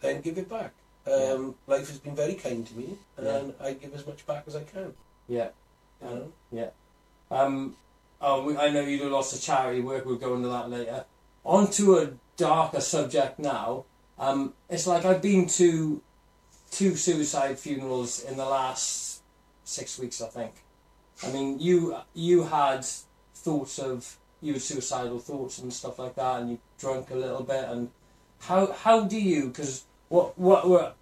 then 0.00 0.20
give 0.20 0.38
it 0.38 0.48
back. 0.48 0.72
Um, 1.06 1.54
Life 1.66 1.88
has 1.88 1.98
been 1.98 2.14
very 2.14 2.34
kind 2.34 2.66
to 2.66 2.74
me, 2.74 2.98
and 3.16 3.54
I 3.60 3.72
give 3.72 3.94
as 3.94 4.06
much 4.06 4.26
back 4.26 4.44
as 4.46 4.54
I 4.54 4.62
can. 4.64 4.92
yeah. 5.28 5.48
You 6.02 6.08
know, 6.08 6.32
Um, 7.30 7.76
oh, 8.20 8.44
we, 8.44 8.56
I 8.56 8.70
know 8.70 8.82
you 8.82 8.98
do 8.98 9.08
lots 9.10 9.34
of 9.34 9.40
charity 9.40 9.80
work. 9.80 10.04
We'll 10.04 10.16
go 10.16 10.34
into 10.34 10.48
that 10.48 10.70
later. 10.70 11.04
On 11.44 11.70
to 11.72 11.98
a 11.98 12.10
darker 12.36 12.80
subject 12.80 13.38
now. 13.38 13.84
Um, 14.18 14.54
it's 14.68 14.86
like 14.86 15.04
I've 15.04 15.22
been 15.22 15.46
to 15.48 16.02
two 16.70 16.96
suicide 16.96 17.58
funerals 17.58 18.22
in 18.22 18.36
the 18.36 18.44
last 18.46 19.22
six 19.64 19.98
weeks, 19.98 20.20
I 20.22 20.28
think. 20.28 20.52
I 21.22 21.32
mean, 21.32 21.58
you 21.60 21.96
you 22.14 22.44
had 22.44 22.84
thoughts 23.34 23.78
of 23.78 24.16
you 24.40 24.54
had 24.54 24.62
suicidal 24.62 25.18
thoughts 25.18 25.58
and 25.58 25.72
stuff 25.72 25.98
like 25.98 26.14
that, 26.16 26.40
and 26.40 26.50
you 26.50 26.58
drunk 26.78 27.10
a 27.10 27.14
little 27.14 27.42
bit. 27.42 27.64
And 27.64 27.90
how 28.40 28.72
how 28.72 29.04
do 29.04 29.20
you? 29.20 29.48
Because 29.48 29.84
what 30.08 30.38
what 30.38 30.68
we're 30.68 30.92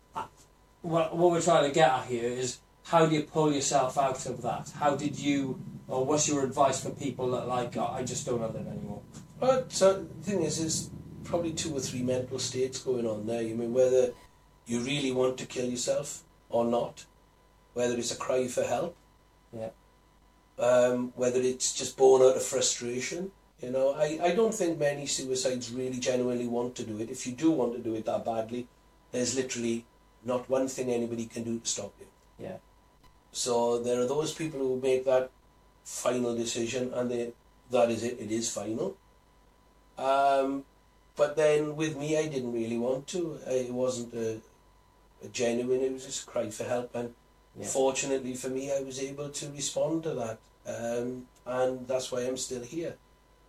what 0.83 1.16
what 1.16 1.31
we're 1.31 1.40
trying 1.40 1.68
to 1.68 1.74
get 1.74 1.90
at 1.90 2.07
here 2.07 2.29
is 2.29 2.59
how 2.85 3.07
do 3.07 3.14
you 3.14 3.22
pull 3.22 3.53
yourself 3.53 3.98
out 3.98 4.24
of 4.27 4.42
that? 4.42 4.72
How 4.79 4.96
did 4.96 5.18
you, 5.18 5.61
or 5.88 6.05
what's 6.07 6.27
your 6.27 6.44
advice 6.44 6.83
for 6.83 6.90
people 6.90 7.31
that 7.33 7.46
like 7.46 7.77
"Oh, 7.77 7.87
I 7.87 8.03
just 8.03 8.27
don't 8.27 8.40
have 8.40 8.55
it 8.55 8.66
anymore? 8.66 9.03
But 9.38 9.72
so, 9.72 10.05
the 10.05 10.24
thing 10.24 10.42
is, 10.42 10.59
there's 10.59 10.90
probably 11.24 11.53
two 11.53 11.77
or 11.77 11.81
three 11.81 12.03
mental 12.03 12.38
states 12.38 12.81
going 12.81 13.07
on 13.07 13.27
there. 13.27 13.42
You 13.42 13.55
mean 13.55 13.74
whether 13.74 14.12
you 14.66 14.81
really 14.81 15.12
want 15.12 15.38
to 15.38 15.46
kill 15.46 15.66
yourself 15.66 16.22
or 16.48 16.64
not, 16.64 17.05
whether 17.74 17.96
it's 17.96 18.11
a 18.11 18.16
cry 18.16 18.48
for 18.48 18.64
help, 18.64 18.96
Yeah. 19.53 19.70
Um, 20.59 21.12
whether 21.16 21.40
it's 21.40 21.75
just 21.75 21.97
born 21.97 22.23
out 22.23 22.37
of 22.37 22.42
frustration. 22.42 23.31
You 23.62 23.71
know, 23.71 23.92
I, 23.94 24.18
I 24.23 24.35
don't 24.35 24.55
think 24.55 24.79
many 24.79 25.07
suicides 25.07 25.73
really 25.73 25.99
genuinely 25.99 26.47
want 26.47 26.77
to 26.77 26.85
do 26.85 26.99
it. 27.01 27.11
If 27.11 27.27
you 27.27 27.33
do 27.33 27.51
want 27.51 27.73
to 27.75 27.81
do 27.81 27.94
it 27.97 28.05
that 28.07 28.25
badly, 28.25 28.68
there's 29.11 29.35
literally 29.37 29.85
not 30.25 30.49
one 30.49 30.68
thing 30.68 30.90
anybody 30.92 31.27
can 31.27 31.42
do 31.42 31.59
to 31.59 31.66
stop 31.68 31.92
you. 31.99 32.07
Yeah. 32.38 32.57
So 33.33 33.79
there 33.81 34.01
are 34.01 34.07
those 34.07 34.33
people 34.33 34.61
who 34.61 34.81
make 34.81 35.05
that 35.07 35.31
final 35.85 36.37
decision, 36.37 36.92
and 36.94 37.11
they 37.11 37.33
that 37.71 37.90
is 37.90 38.03
it. 38.05 38.18
It 38.21 38.31
is 38.31 38.49
final. 38.53 38.97
Um, 39.97 40.64
but 41.16 41.37
then 41.37 41.75
with 41.77 41.97
me, 41.97 42.16
I 42.16 42.27
didn't 42.29 42.53
really 42.53 42.79
want 42.79 43.07
to. 43.09 43.38
I- 43.47 43.66
It 43.68 43.73
wasn't 43.73 44.14
a, 44.14 44.40
a 45.25 45.29
genuine. 45.29 45.81
It 45.83 45.92
was 45.92 46.07
just 46.07 46.23
a 46.29 46.31
cry 46.31 46.49
for 46.51 46.64
help, 46.64 46.94
and 46.94 47.14
Yeah. 47.59 47.66
fortunately 47.66 48.35
for 48.35 48.49
me, 48.49 48.71
I 48.73 48.81
was 48.83 49.01
able 49.03 49.31
to 49.31 49.51
respond 49.51 50.05
to 50.05 50.14
that, 50.14 50.38
um, 50.68 51.26
and 51.46 51.88
that's 51.88 52.12
why 52.12 52.20
I'm 52.20 52.37
still 52.37 52.62
here. 52.62 52.94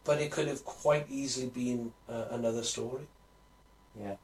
But 0.05 0.21
it 0.21 0.32
could 0.32 0.47
have 0.47 0.63
quite 0.63 1.05
easily 1.10 1.47
been 1.47 1.91
uh, 2.08 2.25
another 2.32 2.63
story. 2.63 3.08
Yeah. 3.99 4.15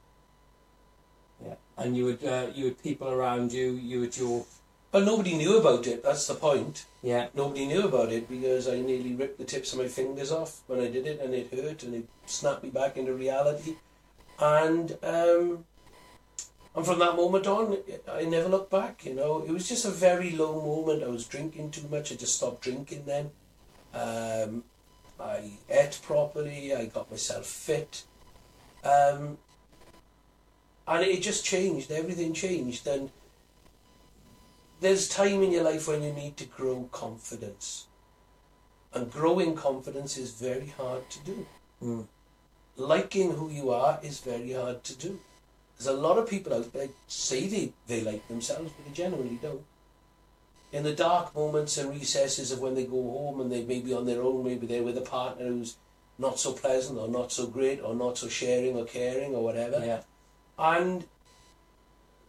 Yeah. 1.45 1.55
And 1.77 1.97
you 1.97 2.05
would 2.05 2.23
uh, 2.23 2.47
you 2.55 2.65
had 2.65 2.81
people 2.81 3.09
around 3.09 3.51
you. 3.51 3.71
You 3.73 4.03
had 4.03 4.17
your 4.17 4.45
But 4.91 5.03
nobody 5.03 5.35
knew 5.35 5.57
about 5.57 5.85
it. 5.87 6.03
That's 6.03 6.27
the 6.27 6.35
point. 6.35 6.85
yeah 7.03 7.27
Nobody 7.33 7.65
knew 7.67 7.83
about 7.85 8.11
it 8.13 8.29
because 8.29 8.69
I 8.69 8.79
nearly 8.79 9.13
ripped 9.13 9.37
the 9.37 9.43
tips 9.43 9.73
of 9.73 9.79
my 9.79 9.87
fingers 9.89 10.31
off 10.31 10.61
when 10.67 10.79
I 10.79 10.87
did 10.87 11.05
it, 11.05 11.19
and 11.19 11.33
it 11.33 11.53
hurt, 11.53 11.83
and 11.83 11.93
it 11.95 12.07
snapped 12.25 12.63
me 12.63 12.69
back 12.69 12.95
into 12.97 13.13
reality. 13.13 13.75
And 14.39 14.97
um, 15.03 15.65
and 16.75 16.85
from 16.85 16.99
that 16.99 17.15
moment 17.15 17.47
on, 17.47 17.77
I 18.11 18.25
never 18.25 18.49
looked 18.49 18.71
back. 18.71 19.05
You 19.05 19.13
know, 19.13 19.43
it 19.47 19.51
was 19.51 19.69
just 19.69 19.85
a 19.85 19.91
very 19.91 20.31
low 20.31 20.61
moment. 20.61 21.03
I 21.03 21.07
was 21.07 21.25
drinking 21.25 21.71
too 21.71 21.87
much. 21.89 22.11
I 22.11 22.15
just 22.15 22.35
stopped 22.35 22.61
drinking 22.61 23.05
then. 23.05 23.31
Um, 23.93 24.63
I 25.19 25.51
ate 25.69 25.99
properly. 26.03 26.75
I 26.75 26.85
got 26.85 27.09
myself 27.09 27.45
fit. 27.45 28.03
Um, 28.83 29.37
and 30.87 31.03
it 31.03 31.21
just 31.21 31.45
changed. 31.45 31.91
Everything 31.91 32.33
changed, 32.33 32.85
and 32.87 33.09
there's 34.81 35.07
time 35.07 35.41
in 35.41 35.51
your 35.51 35.63
life 35.63 35.87
when 35.87 36.03
you 36.03 36.13
need 36.13 36.37
to 36.37 36.45
grow 36.45 36.89
confidence. 36.91 37.87
And 38.93 39.11
growing 39.11 39.55
confidence 39.55 40.17
is 40.17 40.31
very 40.33 40.67
hard 40.67 41.09
to 41.09 41.19
do. 41.19 41.47
Mm. 41.81 42.07
Liking 42.77 43.31
who 43.31 43.49
you 43.49 43.71
are 43.71 43.99
is 44.03 44.19
very 44.19 44.53
hard 44.53 44.83
to 44.83 44.95
do. 44.95 45.19
There's 45.77 45.87
a 45.87 45.99
lot 45.99 46.17
of 46.17 46.29
people 46.29 46.53
out 46.53 46.71
there 46.71 46.87
say 47.07 47.47
they, 47.47 47.73
they 47.87 48.01
like 48.01 48.27
themselves, 48.27 48.71
but 48.71 48.85
they 48.85 48.93
genuinely 48.93 49.39
don't. 49.41 49.61
In 50.71 50.83
the 50.83 50.93
dark 50.93 51.35
moments 51.35 51.77
and 51.77 51.89
recesses 51.89 52.51
of 52.51 52.59
when 52.59 52.75
they 52.75 52.85
go 52.85 53.01
home 53.01 53.41
and 53.41 53.51
they 53.51 53.63
may 53.63 53.79
be 53.79 53.93
on 53.93 54.05
their 54.05 54.21
own, 54.21 54.43
maybe 54.43 54.67
they're 54.67 54.83
with 54.83 54.97
a 54.97 55.01
partner 55.01 55.45
who's 55.47 55.77
not 56.17 56.39
so 56.39 56.53
pleasant 56.53 56.97
or 56.97 57.07
not 57.07 57.31
so 57.31 57.47
great 57.47 57.81
or 57.81 57.93
not 57.93 58.17
so 58.17 58.27
sharing 58.27 58.75
or 58.75 58.85
caring 58.85 59.35
or 59.35 59.43
whatever. 59.43 59.83
Yeah. 59.85 60.01
And 60.57 61.05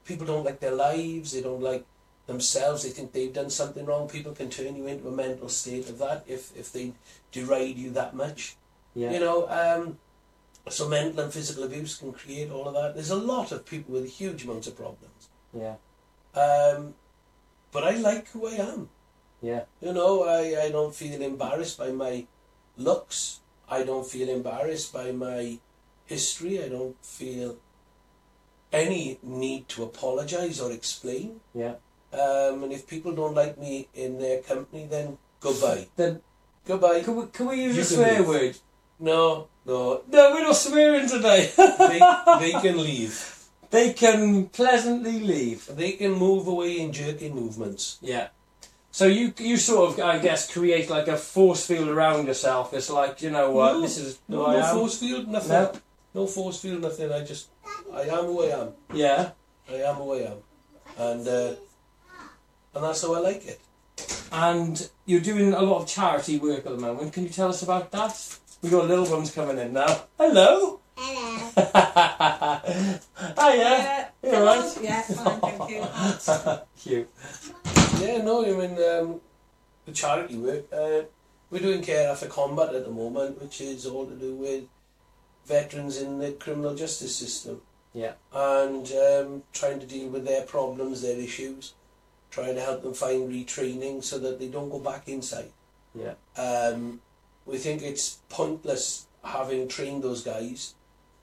people 0.05 0.27
don't 0.27 0.45
like 0.45 0.61
their 0.61 0.75
lives, 0.75 1.33
they 1.33 1.43
don't 1.43 1.63
like 1.63 1.85
themselves, 2.27 2.83
they 2.83 2.91
think 2.91 3.13
they've 3.13 3.33
done 3.33 3.51
something 3.51 3.87
wrong. 3.87 4.09
People 4.09 4.33
can 4.33 4.51
turn 4.51 4.77
you 4.77 4.87
into 4.87 5.09
a 5.09 5.13
mental 5.13 5.49
state 5.49 5.89
of 5.89 5.99
that 5.99 6.25
if, 6.27 6.57
if 6.57 6.73
they 6.73 6.93
deride 7.31 7.77
you 7.77 7.91
that 7.91 8.15
much. 8.15 8.57
Yeah. 8.95 9.13
You 9.13 9.21
know, 9.21 9.49
um, 9.49 9.99
so 10.69 10.89
mental 10.89 11.21
and 11.21 11.33
physical 11.33 11.65
abuse 11.65 11.97
can 11.97 12.13
create 12.13 12.51
all 12.51 12.67
of 12.69 12.75
that. 12.75 12.95
There's 12.95 13.11
a 13.11 13.17
lot 13.17 13.53
of 13.53 13.65
people 13.65 13.95
with 13.95 14.11
huge 14.11 14.45
amounts 14.45 14.67
of 14.67 14.77
problems. 14.77 15.29
Yeah. 15.53 15.77
Um, 16.35 16.95
but 17.73 17.85
I 17.85 17.93
like 17.97 18.29
who 18.31 18.47
I 18.49 18.55
am. 18.55 18.89
Yeah. 19.41 19.63
You 19.81 19.93
know, 19.93 20.25
I, 20.25 20.65
I 20.65 20.71
don't 20.71 20.95
feel 20.95 21.21
embarrassed 21.23 21.79
by 21.79 21.91
my 21.93 22.27
looks. 22.77 23.41
I 23.69 23.83
don't 23.83 24.07
feel 24.07 24.29
embarrassed 24.29 24.93
by 24.93 25.13
my 25.13 25.59
history. 26.07 26.63
I 26.63 26.69
don't 26.69 26.97
feel 27.05 27.57
any 28.73 29.19
need 29.23 29.69
to 29.69 29.85
apologise 29.85 30.61
or 30.61 30.73
explain. 30.73 31.41
Yeah. 31.55 31.75
Um, 32.13 32.65
and 32.65 32.73
if 32.73 32.87
people 32.87 33.13
don't 33.13 33.35
like 33.35 33.59
me 33.59 33.89
in 33.95 34.19
their 34.19 34.41
company, 34.41 34.87
then 34.87 35.19
goodbye. 35.41 35.89
Then 35.97 36.23
Goodbye. 36.65 37.03
can 37.03 37.17
we, 37.17 37.27
can 37.27 37.47
we 37.47 37.63
use 37.63 37.77
You 37.77 37.83
a 37.83 37.85
swear 37.85 38.23
word? 38.25 38.57
No, 38.99 39.49
no. 39.67 40.03
No, 40.11 40.33
we're 40.33 40.43
not 40.43 40.57
swearing 40.57 41.09
today. 41.09 41.51
They, 41.57 42.01
they 42.41 42.53
can 42.53 42.77
leave. 42.79 43.45
they 43.71 43.93
can 43.93 44.47
pleasantly 44.49 45.21
leave. 45.21 45.67
They 45.67 45.93
can 45.93 46.13
move 46.13 46.47
away 46.47 46.81
in 46.81 46.93
jerky 46.93 47.31
movements. 47.31 47.99
Yeah. 48.01 48.29
So 48.91 49.07
you 49.07 49.35
you 49.39 49.57
sort 49.59 49.91
of 49.93 50.01
I 50.01 50.19
guess 50.19 50.51
create 50.51 50.89
like 50.89 51.07
a 51.09 51.17
force 51.19 51.67
field 51.67 51.89
around 51.89 52.27
yourself. 52.27 52.73
It's 52.73 52.89
like 52.89 53.21
you 53.23 53.31
know 53.31 53.51
what 53.51 53.73
No, 53.75 53.81
this 53.83 53.99
is 53.99 54.19
who 54.27 54.37
No, 54.37 54.47
I 54.47 54.53
no 54.55 54.63
am. 54.67 54.77
force 54.77 54.99
field, 54.99 55.29
nothing. 55.29 55.51
No. 55.51 55.73
No 56.15 56.27
force 56.27 56.61
field, 56.61 56.81
nothing. 56.81 57.13
I 57.13 57.23
just, 57.23 57.49
I 57.93 58.03
am 58.03 58.25
who 58.25 58.43
I 58.45 58.59
am. 58.61 58.69
Yeah. 58.95 59.33
I 59.69 59.75
am 59.83 59.97
who 59.97 60.15
I 60.15 60.19
am, 60.33 60.39
and 60.97 61.29
uh, 61.29 61.55
and 62.75 62.85
that's 62.85 63.03
how 63.03 63.15
I 63.15 63.19
like 63.19 63.45
it. 63.47 63.61
And 64.33 64.89
you're 65.05 65.21
doing 65.21 65.53
a 65.53 65.61
lot 65.61 65.83
of 65.83 65.89
charity 65.89 66.39
work 66.39 66.65
at 66.65 66.73
the 66.73 66.79
moment. 66.79 67.13
Can 67.13 67.25
you 67.25 67.29
tell 67.31 67.49
us 67.49 67.63
about 67.63 67.91
that? 67.93 68.39
We 68.63 68.71
got 68.71 68.87
little 68.87 69.07
ones 69.11 69.31
coming 69.31 69.59
in 69.59 69.73
now. 69.73 70.05
Hello. 70.19 70.81
Hello. 70.97 71.51
Hiya. 73.39 74.09
You 74.23 74.35
all 74.35 74.45
right? 74.45 74.79
Yeah, 74.83 75.03
fine, 75.03 75.41
thank 75.41 75.71
you. 75.71 75.87
Cute. 76.79 77.11
Yeah, 78.01 78.23
no, 78.23 78.45
I 78.45 78.51
mean 78.57 78.73
um, 78.83 79.21
the 79.85 79.93
charity 79.93 80.37
work. 80.37 80.65
Uh, 80.73 81.03
we're 81.51 81.61
doing 81.61 81.83
care 81.83 82.11
after 82.11 82.27
combat 82.27 82.75
at 82.75 82.85
the 82.85 82.91
moment, 82.91 83.41
which 83.41 83.61
is 83.61 83.87
all 83.87 84.07
to 84.07 84.15
do 84.15 84.35
with 84.35 84.65
veterans 85.47 86.01
in 86.01 86.19
the 86.19 86.33
criminal 86.33 86.75
justice 86.75 87.15
system. 87.15 87.61
Yeah. 87.95 88.13
and 88.31 88.87
um, 88.93 89.43
trying 89.55 89.81
to 89.81 89.87
deal 89.87 90.09
with 90.11 90.27
their 90.27 90.43
problems, 90.43 91.01
their 91.01 91.17
issues, 91.17 91.73
trying 92.31 92.55
to 92.55 92.61
help 92.61 92.83
them 92.83 92.93
find 92.93 93.31
retraining 93.33 94.05
so 94.05 94.19
that 94.19 94.39
they 94.39 94.49
don't 94.49 94.69
go 94.69 94.79
back 94.79 95.09
inside. 95.09 95.51
Yeah. 95.95 96.13
Um, 96.37 97.01
we 97.47 97.57
think 97.59 97.83
it's 97.83 98.19
pointless 98.29 99.07
having 99.23 99.69
trained 99.69 100.03
those 100.03 100.23
guys 100.23 100.75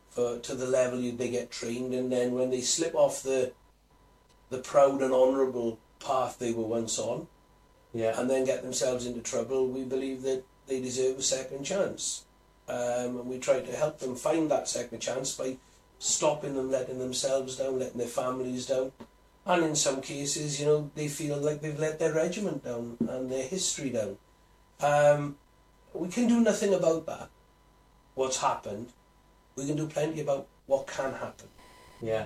for 0.10 0.40
to 0.40 0.56
the 0.56 0.68
level 0.68 1.00
you- 1.00 1.16
they 1.16 1.30
get 1.30 1.52
trained, 1.52 1.94
and 1.94 2.12
then 2.12 2.34
when 2.34 2.50
they 2.50 2.62
slip 2.62 2.96
off 2.96 3.22
the 3.22 3.52
the 4.50 4.60
proud 4.60 5.02
and 5.02 5.14
honourable 5.14 5.80
path 6.00 6.38
they 6.38 6.52
were 6.52 6.68
once 6.68 7.00
on, 7.00 7.28
Yeah. 7.94 8.20
and 8.20 8.30
then 8.30 8.46
get 8.46 8.62
themselves 8.62 9.06
into 9.06 9.22
trouble, 9.22 9.68
we 9.68 9.84
believe 9.84 10.22
that 10.24 10.44
they 10.68 10.80
deserve 10.80 11.18
a 11.18 11.24
second 11.24 11.64
chance. 11.64 12.26
Um, 12.68 13.20
and 13.20 13.30
we 13.30 13.40
try 13.40 13.62
to 13.62 13.76
help 13.76 14.00
them 14.00 14.16
find 14.16 14.50
that 14.52 14.70
second 14.70 15.00
chance 15.00 15.34
by 15.34 15.58
stopping 16.00 16.56
them 16.56 16.70
letting 16.70 17.00
themselves 17.00 17.58
down, 17.58 17.80
letting 17.80 17.98
their 17.98 18.08
families 18.08 18.68
down. 18.68 18.92
And 19.46 19.64
in 19.64 19.76
some 19.76 20.02
cases, 20.02 20.60
you 20.60 20.66
know, 20.66 20.92
they 20.96 21.08
feel 21.08 21.38
like 21.38 21.62
they've 21.62 21.80
let 21.80 22.00
their 22.00 22.14
regiment 22.14 22.64
down 22.64 22.98
and 23.10 23.32
their 23.32 23.48
history 23.48 23.90
down. 23.90 24.18
Um, 24.80 25.38
we 25.94 26.08
can 26.08 26.28
do 26.28 26.40
nothing 26.42 26.74
about 26.74 27.06
that, 27.06 27.30
what's 28.16 28.42
happened. 28.42 28.90
We 29.56 29.68
can 29.68 29.76
do 29.76 29.88
plenty 29.88 30.22
about 30.22 30.48
what 30.66 30.88
can 30.88 31.14
happen. 31.14 31.48
Yeah. 32.02 32.26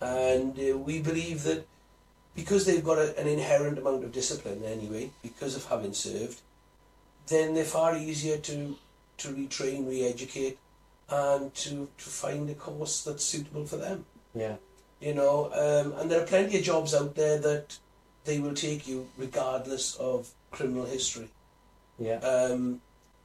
And 0.00 0.58
uh, 0.58 0.78
we 0.78 1.00
believe 1.00 1.42
that 1.44 1.66
because 2.34 2.64
they've 2.64 2.84
got 2.84 2.98
a, 2.98 3.18
an 3.18 3.26
inherent 3.26 3.78
amount 3.78 4.04
of 4.04 4.12
discipline 4.12 4.62
anyway, 4.64 5.10
because 5.22 5.56
of 5.56 5.64
having 5.66 5.92
served, 5.92 6.40
then 7.26 7.54
they're 7.54 7.64
far 7.64 7.96
easier 7.96 8.38
to, 8.38 8.76
to 9.18 9.28
retrain, 9.28 9.88
re-educate, 9.88 10.58
and 11.08 11.52
to, 11.54 11.88
to 11.98 12.04
find 12.08 12.48
a 12.50 12.54
course 12.54 13.02
that's 13.02 13.24
suitable 13.24 13.66
for 13.66 13.76
them. 13.76 14.04
Yeah. 14.34 14.56
You 15.00 15.14
know, 15.14 15.46
um, 15.52 15.98
and 15.98 16.10
there 16.10 16.22
are 16.22 16.26
plenty 16.26 16.58
of 16.58 16.64
jobs 16.64 16.94
out 16.94 17.14
there 17.14 17.38
that 17.38 17.78
they 18.24 18.38
will 18.38 18.54
take 18.54 18.86
you 18.86 19.08
regardless 19.16 19.96
of 19.96 20.30
criminal 20.50 20.84
history. 20.84 21.28
Yeah. 21.98 22.18
Um, 22.18 22.80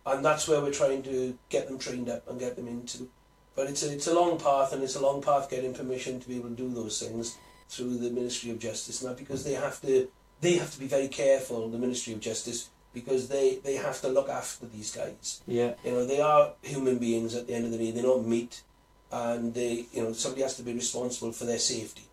and 0.06 0.24
that's 0.24 0.48
where 0.48 0.62
we're 0.62 0.72
trying 0.72 1.04
to 1.04 1.38
get 1.50 1.68
them 1.68 1.80
trained 1.80 2.10
up 2.10 2.28
and 2.30 2.40
get 2.40 2.56
them 2.56 2.68
into. 2.68 3.10
But 3.56 3.68
it's 3.68 3.84
a, 3.84 3.92
it's 3.92 4.08
a 4.08 4.14
long 4.14 4.38
path, 4.38 4.74
and 4.74 4.84
it's 4.84 4.96
a 4.96 5.02
long 5.02 5.22
path 5.22 5.50
getting 5.50 5.74
permission 5.74 6.20
to 6.20 6.28
be 6.28 6.38
able 6.38 6.50
to 6.50 6.56
do 6.56 6.70
those 6.70 7.02
things 7.02 7.38
through 7.70 7.98
the 7.98 8.10
Ministry 8.10 8.52
of 8.52 8.60
Justice. 8.60 9.02
Now, 9.04 9.14
because 9.14 9.44
they 9.44 9.54
have 9.54 9.82
to, 9.82 10.08
they 10.42 10.54
have 10.54 10.72
to 10.72 10.80
be 10.80 10.88
very 10.88 11.08
careful, 11.08 11.70
the 11.70 11.78
Ministry 11.78 12.14
of 12.14 12.20
Justice, 12.20 12.70
because 12.94 13.28
they, 13.28 13.56
they 13.64 13.76
have 13.76 14.00
to 14.02 14.08
look 14.10 14.30
after 14.30 14.66
these 14.68 14.96
guys. 14.96 15.42
Yeah. 15.48 15.74
You 15.84 15.92
know, 15.92 16.06
they 16.06 16.22
are 16.22 16.54
human 16.62 16.98
beings 16.98 17.36
at 17.36 17.48
the 17.48 17.54
end 17.54 17.66
of 17.66 17.72
the 17.72 17.78
day. 17.78 17.92
They're 17.92 18.04
not 18.04 18.26
meat, 18.26 18.62
and 19.12 19.54
they, 19.54 19.86
you 19.92 20.04
know, 20.04 20.14
somebody 20.14 20.44
has 20.44 20.56
to 20.58 20.64
be 20.64 20.74
responsible 20.74 21.32
for 21.32 21.46
their 21.46 21.60
safety, 21.60 22.08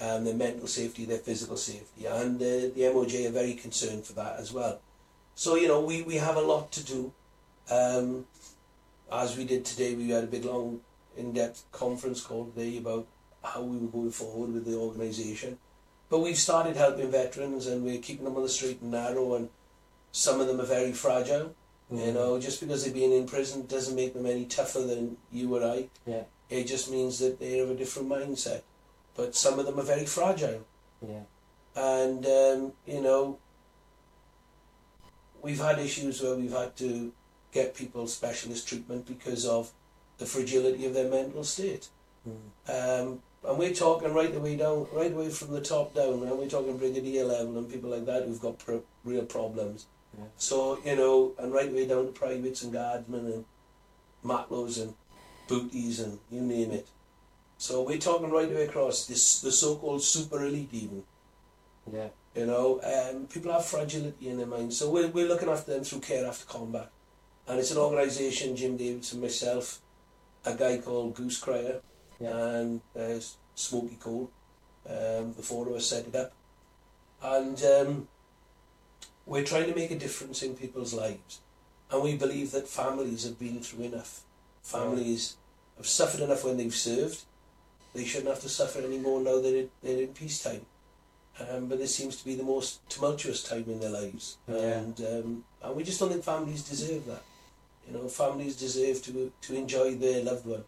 um, 0.00 0.24
their 0.24 0.34
mental 0.34 0.66
safety, 0.66 1.04
their 1.04 1.18
physical 1.18 1.56
safety, 1.56 2.06
and 2.06 2.36
uh, 2.36 2.74
the 2.74 2.90
MOJ 2.92 3.28
are 3.28 3.32
very 3.32 3.54
concerned 3.54 4.04
for 4.04 4.12
that 4.14 4.38
as 4.38 4.52
well. 4.52 4.80
So 5.34 5.56
you 5.56 5.68
know, 5.68 5.80
we, 5.80 6.02
we 6.02 6.16
have 6.16 6.36
a 6.36 6.40
lot 6.40 6.72
to 6.72 6.84
do. 6.84 7.12
Um, 7.72 8.26
as 9.10 9.36
we 9.36 9.44
did 9.44 9.64
today, 9.64 9.94
we 9.94 10.10
had 10.10 10.24
a 10.24 10.26
big, 10.26 10.44
long, 10.44 10.80
in-depth 11.16 11.64
conference 11.72 12.20
call 12.20 12.46
today 12.46 12.78
about 12.78 13.06
how 13.42 13.62
we 13.62 13.78
were 13.78 13.88
going 13.88 14.10
forward 14.10 14.52
with 14.52 14.64
the 14.64 14.76
organisation. 14.76 15.58
But 16.08 16.20
we've 16.20 16.38
started 16.38 16.76
helping 16.76 17.10
veterans, 17.10 17.66
and 17.66 17.84
we're 17.84 17.98
keeping 17.98 18.24
them 18.24 18.36
on 18.36 18.42
the 18.42 18.48
straight 18.48 18.82
and 18.82 18.90
narrow. 18.90 19.34
And 19.34 19.48
some 20.12 20.40
of 20.40 20.46
them 20.46 20.60
are 20.60 20.66
very 20.66 20.92
fragile. 20.92 21.54
You 21.90 22.12
know, 22.12 22.40
just 22.40 22.60
because 22.60 22.84
they've 22.84 22.94
been 22.94 23.12
in 23.12 23.26
prison 23.26 23.66
doesn't 23.66 23.94
make 23.94 24.14
them 24.14 24.24
any 24.24 24.46
tougher 24.46 24.80
than 24.80 25.18
you 25.30 25.54
or 25.54 25.62
I. 25.62 25.88
Yeah. 26.06 26.22
It 26.48 26.64
just 26.64 26.90
means 26.90 27.18
that 27.18 27.38
they 27.38 27.58
have 27.58 27.68
a 27.68 27.74
different 27.74 28.08
mindset. 28.08 28.62
But 29.14 29.34
some 29.34 29.58
of 29.58 29.66
them 29.66 29.78
are 29.78 29.84
very 29.84 30.06
fragile. 30.06 30.66
Yeah. 31.06 31.24
And, 31.76 32.24
um, 32.24 32.72
you 32.86 33.02
know, 33.02 33.38
we've 35.42 35.60
had 35.60 35.78
issues 35.78 36.22
where 36.22 36.34
we've 36.34 36.52
had 36.52 36.76
to 36.76 37.12
get 37.52 37.74
people 37.74 38.06
specialist 38.06 38.66
treatment 38.66 39.06
because 39.06 39.46
of 39.46 39.70
the 40.18 40.26
fragility 40.26 40.86
of 40.86 40.94
their 40.94 41.10
mental 41.10 41.44
state. 41.44 41.88
Um, 42.68 43.20
and 43.44 43.58
we're 43.58 43.74
talking 43.74 44.14
right 44.14 44.32
the 44.32 44.40
way 44.40 44.56
down, 44.56 44.86
right 44.92 45.12
away 45.12 45.28
from 45.28 45.50
the 45.52 45.60
top 45.60 45.94
down, 45.94 46.22
and 46.22 46.38
we're 46.38 46.48
talking 46.48 46.78
brigadier 46.78 47.24
level 47.24 47.58
and 47.58 47.70
people 47.70 47.90
like 47.90 48.06
that 48.06 48.24
who've 48.24 48.40
got 48.40 48.58
pro- 48.58 48.84
real 49.04 49.24
problems. 49.24 49.86
Yeah. 50.16 50.24
So, 50.36 50.78
you 50.84 50.94
know, 50.94 51.32
and 51.38 51.52
right 51.52 51.68
the 51.68 51.74
way 51.74 51.86
down 51.86 52.06
to 52.06 52.12
privates 52.12 52.62
and 52.62 52.72
guardsmen 52.72 53.26
and 53.26 53.44
matlows 54.24 54.80
and 54.80 54.94
booties 55.48 55.98
and 55.98 56.18
you 56.30 56.40
name 56.40 56.70
it. 56.70 56.88
So 57.58 57.82
we're 57.82 57.98
talking 57.98 58.30
right 58.30 58.48
the 58.48 58.54
way 58.54 58.66
across, 58.66 59.06
this 59.06 59.40
the 59.40 59.50
so-called 59.50 60.02
super 60.02 60.44
elite 60.44 60.68
even. 60.72 61.02
Yeah. 61.92 62.08
You 62.36 62.46
know, 62.46 62.80
um, 62.82 63.26
people 63.26 63.52
have 63.52 63.64
fragility 63.64 64.28
in 64.28 64.38
their 64.38 64.46
minds. 64.46 64.78
So 64.78 64.90
we're, 64.90 65.08
we're 65.08 65.28
looking 65.28 65.48
after 65.48 65.72
them 65.74 65.84
through 65.84 66.00
Care 66.00 66.26
After 66.26 66.46
Combat. 66.46 66.90
And 67.48 67.58
it's 67.58 67.70
an 67.70 67.78
organisation, 67.78 68.56
Jim 68.56 68.76
Davidson, 68.76 69.20
myself, 69.20 69.80
a 70.44 70.54
guy 70.54 70.78
called 70.78 71.14
Goose 71.14 71.38
Cryer, 71.38 71.80
Yeah. 72.20 72.36
and 72.36 72.80
uh, 72.98 73.18
Smoky 73.54 73.96
Cole. 73.96 74.30
Um, 74.88 75.32
the 75.34 75.42
four 75.42 75.68
of 75.68 75.74
us 75.74 75.86
set 75.86 76.06
it 76.06 76.14
up. 76.16 76.32
And 77.22 77.62
um, 77.64 78.08
we're 79.26 79.44
trying 79.44 79.68
to 79.68 79.74
make 79.76 79.90
a 79.90 79.98
difference 79.98 80.42
in 80.42 80.54
people's 80.54 80.94
lives. 80.94 81.40
And 81.90 82.02
we 82.02 82.16
believe 82.16 82.52
that 82.52 82.68
families 82.68 83.24
have 83.24 83.38
been 83.38 83.60
through 83.60 83.84
enough. 83.84 84.22
Families 84.62 85.36
have 85.76 85.86
suffered 85.86 86.20
enough 86.20 86.44
when 86.44 86.56
they've 86.56 86.74
served. 86.74 87.22
They 87.94 88.04
shouldn't 88.04 88.30
have 88.30 88.40
to 88.40 88.48
suffer 88.48 88.80
anymore 88.80 89.20
now 89.20 89.40
that 89.40 89.68
they're 89.82 90.02
in 90.02 90.08
peacetime. 90.08 90.64
Um, 91.38 91.68
but 91.68 91.78
this 91.78 91.94
seems 91.94 92.16
to 92.16 92.24
be 92.24 92.34
the 92.34 92.42
most 92.42 92.88
tumultuous 92.88 93.42
time 93.42 93.64
in 93.66 93.80
their 93.80 93.90
lives. 93.90 94.38
Yeah. 94.48 94.56
And, 94.56 95.00
um, 95.00 95.44
and 95.62 95.76
we 95.76 95.82
just 95.82 96.00
don't 96.00 96.10
think 96.10 96.24
families 96.24 96.62
deserve 96.62 97.06
that. 97.06 97.22
You 97.86 97.94
know, 97.94 98.08
families 98.08 98.56
deserve 98.56 99.02
to, 99.04 99.32
to 99.42 99.54
enjoy 99.54 99.96
their 99.96 100.22
loved 100.22 100.46
one. 100.46 100.64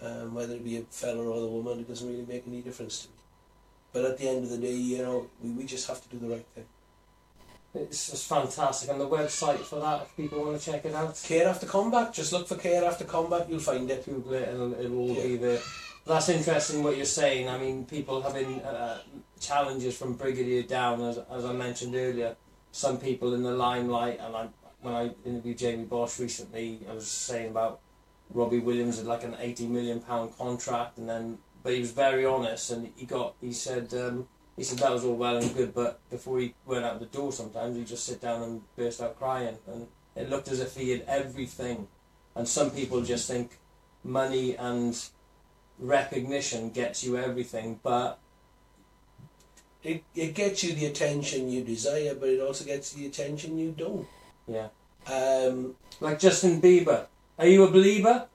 Um, 0.00 0.34
whether 0.34 0.54
it 0.54 0.64
be 0.64 0.78
a 0.78 0.82
fella 0.82 1.22
or 1.24 1.40
the 1.40 1.46
woman, 1.46 1.80
it 1.80 1.88
doesn't 1.88 2.08
really 2.08 2.26
make 2.26 2.44
any 2.46 2.60
difference 2.60 3.02
to 3.02 3.08
me. 3.08 3.14
But 3.92 4.04
at 4.04 4.18
the 4.18 4.28
end 4.28 4.44
of 4.44 4.50
the 4.50 4.58
day, 4.58 4.72
you 4.72 4.98
know, 4.98 5.28
we, 5.42 5.50
we 5.50 5.64
just 5.64 5.86
have 5.88 6.02
to 6.02 6.08
do 6.08 6.18
the 6.18 6.34
right 6.34 6.46
thing. 6.54 6.64
It's 7.74 8.10
just 8.10 8.28
fantastic. 8.28 8.90
And 8.90 9.00
the 9.00 9.08
website 9.08 9.60
for 9.60 9.80
that, 9.80 10.02
if 10.02 10.16
people 10.16 10.44
want 10.44 10.60
to 10.60 10.70
check 10.72 10.84
it 10.84 10.94
out, 10.94 11.18
Care 11.24 11.48
After 11.48 11.66
Combat, 11.66 12.12
just 12.12 12.32
look 12.32 12.46
for 12.48 12.56
Care 12.56 12.84
After 12.84 13.04
Combat, 13.04 13.48
you'll 13.48 13.60
find 13.60 13.90
it. 13.90 14.04
Google 14.04 14.34
it, 14.34 14.48
it'll, 14.48 14.74
it'll 14.74 14.98
all 14.98 15.16
Yeah. 15.16 15.22
be 15.22 15.36
there. 15.36 15.60
That's 16.04 16.28
interesting 16.28 16.82
what 16.82 16.96
you're 16.96 17.06
saying. 17.06 17.48
I 17.48 17.58
mean, 17.58 17.84
people 17.86 18.20
having 18.20 18.60
uh, 18.62 19.00
challenges 19.40 19.96
from 19.96 20.14
brigadier 20.14 20.64
down, 20.64 21.00
as, 21.00 21.18
as 21.30 21.44
I 21.44 21.52
mentioned 21.52 21.94
earlier. 21.94 22.36
Some 22.72 22.98
people 22.98 23.34
in 23.34 23.42
the 23.42 23.52
limelight, 23.52 24.18
and 24.20 24.34
I, 24.34 24.48
when 24.82 24.94
I 24.94 25.10
interviewed 25.24 25.58
Jamie 25.58 25.84
Bosch 25.84 26.18
recently, 26.18 26.80
I 26.90 26.94
was 26.94 27.06
saying 27.06 27.50
about 27.50 27.80
Robbie 28.30 28.58
Williams 28.58 28.98
had 28.98 29.06
like 29.06 29.24
an 29.24 29.36
eighty 29.38 29.66
million 29.66 30.00
pound 30.00 30.36
contract, 30.36 30.98
and 30.98 31.08
then 31.08 31.38
but 31.62 31.72
he 31.72 31.80
was 31.80 31.92
very 31.92 32.26
honest, 32.26 32.70
and 32.70 32.92
he 32.96 33.06
got 33.06 33.34
he 33.40 33.52
said 33.52 33.94
um, 33.94 34.28
he 34.56 34.64
said 34.64 34.78
that 34.78 34.92
was 34.92 35.04
all 35.04 35.14
well 35.16 35.36
and 35.36 35.54
good, 35.54 35.72
but 35.72 36.00
before 36.10 36.40
he 36.40 36.54
went 36.66 36.84
out 36.84 37.00
the 37.00 37.06
door, 37.06 37.32
sometimes 37.32 37.76
he'd 37.76 37.86
just 37.86 38.04
sit 38.04 38.20
down 38.20 38.42
and 38.42 38.62
burst 38.76 39.00
out 39.00 39.18
crying, 39.18 39.56
and 39.66 39.86
it 40.14 40.28
looked 40.28 40.48
as 40.48 40.60
if 40.60 40.76
he 40.76 40.90
had 40.90 41.04
everything, 41.06 41.88
and 42.34 42.46
some 42.46 42.70
people 42.70 43.02
just 43.02 43.28
think 43.28 43.58
money 44.04 44.56
and 44.56 44.98
recognition 45.78 46.70
gets 46.70 47.04
you 47.04 47.16
everything, 47.16 47.80
but 47.82 48.18
It, 49.84 50.04
it 50.14 50.34
gets 50.34 50.62
you 50.62 50.74
the 50.74 50.86
attention 50.86 51.50
you 51.50 51.64
desire, 51.64 52.14
but 52.14 52.28
it 52.28 52.40
also 52.40 52.64
gets 52.64 52.92
the 52.92 53.06
attention 53.06 53.58
you 53.58 53.72
don't. 53.72 54.06
Yeah, 54.46 54.68
Um, 55.06 55.74
like 56.00 56.18
Justin 56.18 56.60
Bieber. 56.60 57.06
Are 57.38 57.46
you 57.46 57.64
a 57.64 57.70
believer? 57.70 58.26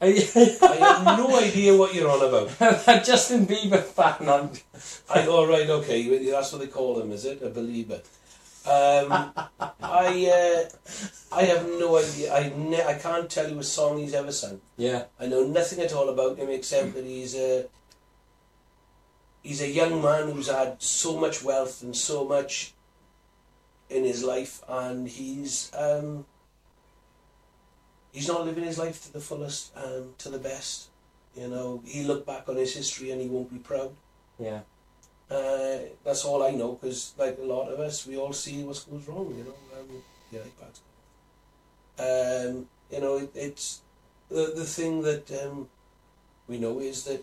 I 0.00 0.06
have 0.10 1.18
no 1.18 1.38
idea 1.38 1.76
what 1.76 1.94
you're 1.94 2.10
on 2.10 2.20
about. 2.22 2.50
a 2.88 3.02
Justin 3.04 3.46
Bieber 3.46 3.82
fan? 3.82 4.28
I'm, 4.28 4.50
I, 5.08 5.26
oh, 5.26 5.46
right, 5.46 5.68
okay, 5.68 6.30
that's 6.30 6.52
what 6.52 6.60
they 6.60 6.66
call 6.66 7.00
him, 7.00 7.10
is 7.12 7.24
it? 7.24 7.40
A 7.42 7.48
believer. 7.48 8.02
Um, 8.66 9.08
I 9.82 10.30
uh, 10.30 10.68
I 11.34 11.42
have 11.44 11.66
no 11.66 11.96
idea. 11.98 12.32
I, 12.34 12.52
ne- 12.56 12.84
I 12.84 12.94
can't 12.94 13.30
tell 13.30 13.50
you 13.50 13.58
a 13.58 13.62
song 13.62 13.98
he's 13.98 14.14
ever 14.14 14.32
sung. 14.32 14.60
yeah, 14.76 15.04
I 15.18 15.26
know 15.26 15.44
nothing 15.46 15.80
at 15.80 15.92
all 15.92 16.08
about 16.08 16.38
him 16.38 16.48
except 16.50 16.94
that 16.94 17.04
he's 17.04 17.34
a 17.36 17.66
he's 19.42 19.60
a 19.62 19.68
young 19.68 20.02
man 20.02 20.30
who's 20.30 20.48
had 20.48 20.82
so 20.82 21.18
much 21.18 21.42
wealth 21.42 21.82
and 21.82 21.94
so 21.96 22.24
much 22.24 22.73
in 23.90 24.04
his 24.04 24.22
life, 24.24 24.62
and 24.68 25.08
he's 25.08 25.70
um, 25.76 26.24
he's 28.12 28.28
not 28.28 28.44
living 28.44 28.64
his 28.64 28.78
life 28.78 29.02
to 29.04 29.12
the 29.12 29.20
fullest, 29.20 29.72
um, 29.76 30.14
to 30.18 30.28
the 30.28 30.38
best. 30.38 30.88
You 31.36 31.48
know, 31.48 31.82
he 31.84 32.04
look 32.04 32.24
back 32.24 32.48
on 32.48 32.56
his 32.56 32.74
history 32.74 33.10
and 33.10 33.20
he 33.20 33.28
won't 33.28 33.50
be 33.50 33.58
proud. 33.58 33.90
yeah, 34.38 34.60
Uh, 35.30 35.78
that's 36.04 36.24
all 36.24 36.42
I 36.44 36.52
know 36.52 36.72
because, 36.74 37.12
like 37.18 37.38
a 37.38 37.44
lot 37.44 37.68
of 37.72 37.80
us, 37.80 38.06
we 38.06 38.16
all 38.16 38.32
see 38.32 38.62
what 38.62 38.84
goes 38.90 39.08
wrong. 39.08 39.34
You 39.36 39.44
know, 39.44 39.80
um, 39.80 40.02
yeah, 40.30 40.40
gone. 40.60 40.78
Um, 41.98 42.66
you 42.90 43.00
know, 43.00 43.16
it, 43.18 43.30
it's 43.34 43.80
the 44.28 44.52
the 44.54 44.64
thing 44.64 45.02
that 45.02 45.30
um, 45.44 45.68
we 46.48 46.58
know 46.58 46.78
is 46.78 47.04
that 47.04 47.22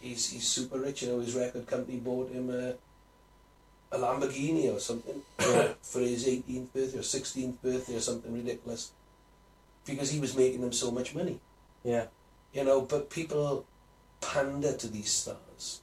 he's 0.00 0.30
he's 0.30 0.48
super 0.48 0.78
rich. 0.78 1.02
You 1.02 1.08
know, 1.12 1.20
his 1.20 1.34
record 1.34 1.66
company 1.66 1.98
bought 1.98 2.30
him 2.30 2.50
a 2.50 2.74
a 3.92 3.98
Lamborghini 3.98 4.74
or 4.74 4.78
something 4.80 5.22
for 5.82 6.00
his 6.00 6.26
18th 6.26 6.72
birthday 6.74 6.98
or 6.98 7.02
16th 7.02 7.54
birthday 7.62 7.96
or 7.96 8.00
something 8.00 8.32
ridiculous 8.34 8.90
because 9.86 10.10
he 10.10 10.20
was 10.20 10.36
making 10.36 10.60
them 10.60 10.72
so 10.72 10.90
much 10.90 11.14
money. 11.14 11.40
yeah, 11.84 12.06
You 12.52 12.64
know, 12.64 12.82
but 12.82 13.08
people 13.10 13.64
pander 14.20 14.76
to 14.76 14.88
these 14.88 15.10
stars 15.12 15.80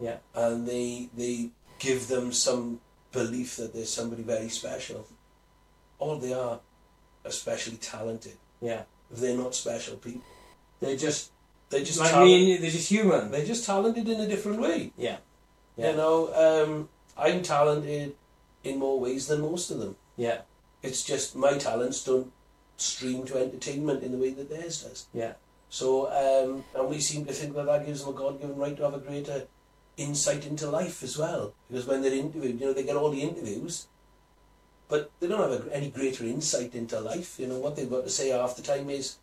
yeah, 0.00 0.16
and 0.34 0.66
they 0.66 1.08
they 1.16 1.50
give 1.78 2.08
them 2.08 2.32
some 2.32 2.80
belief 3.12 3.56
that 3.56 3.72
there's 3.74 3.90
somebody 3.92 4.22
very 4.22 4.48
special. 4.48 5.06
All 6.00 6.16
they 6.18 6.32
are, 6.34 6.58
especially 7.24 7.76
talented. 7.76 8.36
yeah. 8.60 8.82
If 9.12 9.20
they're 9.20 9.36
not 9.36 9.54
special 9.54 9.96
people, 9.96 10.22
They're 10.80 10.96
just 10.96 11.30
they're 11.70 11.84
just 11.84 12.00
like 12.00 12.10
talent- 12.10 12.26
me. 12.30 12.56
They're 12.56 12.70
just 12.70 12.88
human. 12.88 13.30
they're 13.30 13.44
just 13.46 13.64
talented 13.66 14.08
in 14.08 14.18
a 14.20 14.26
different 14.26 14.60
way. 14.60 14.92
Yeah, 14.96 15.18
yeah, 15.76 15.90
You 15.90 15.96
know, 15.96 16.16
um, 16.34 16.88
I'm 17.16 17.42
talented 17.42 18.14
in 18.62 18.78
more 18.78 18.98
ways 19.00 19.26
than 19.28 19.40
most 19.42 19.70
of 19.70 19.78
them. 19.78 19.96
yeah, 20.16 20.42
It's 20.82 21.02
just 21.04 21.36
my 21.36 21.58
talents 21.58 22.02
don't 22.04 22.32
stream 22.76 23.24
to 23.26 23.38
entertainment 23.38 24.02
in 24.02 24.12
the 24.12 24.18
way 24.18 24.30
that 24.30 24.48
theirs 24.50 24.82
does. 24.82 25.06
yeah, 25.12 25.34
So, 25.68 26.08
um, 26.10 26.64
and 26.74 26.88
we 26.88 26.98
seem 27.00 27.24
to 27.26 27.32
think 27.32 27.54
that 27.54 27.66
that 27.66 27.86
gives 27.86 28.04
them 28.04 28.14
a 28.14 28.18
God-given 28.18 28.56
right 28.56 28.76
to 28.76 28.82
have 28.84 28.94
a 28.94 28.98
greater 28.98 29.46
insight 29.96 30.44
into 30.46 30.68
life 30.68 31.02
as 31.02 31.16
well. 31.16 31.54
Because 31.70 31.86
when 31.86 32.02
they're 32.02 32.12
interviewed, 32.12 32.60
you 32.60 32.66
know, 32.66 32.72
they 32.72 32.82
get 32.82 32.96
all 32.96 33.10
the 33.10 33.22
interviews, 33.22 33.86
but 34.88 35.10
they 35.20 35.28
don't 35.28 35.40
have 35.50 35.66
a, 35.66 35.74
any 35.76 35.88
greater 35.90 36.24
insight 36.24 36.74
into 36.74 36.98
life. 37.00 37.38
You 37.38 37.46
know, 37.46 37.58
what 37.58 37.76
they've 37.76 37.88
got 37.90 38.04
to 38.04 38.10
say 38.10 38.30
half 38.30 38.56
the 38.56 38.62
time 38.62 38.90
is 38.90 39.16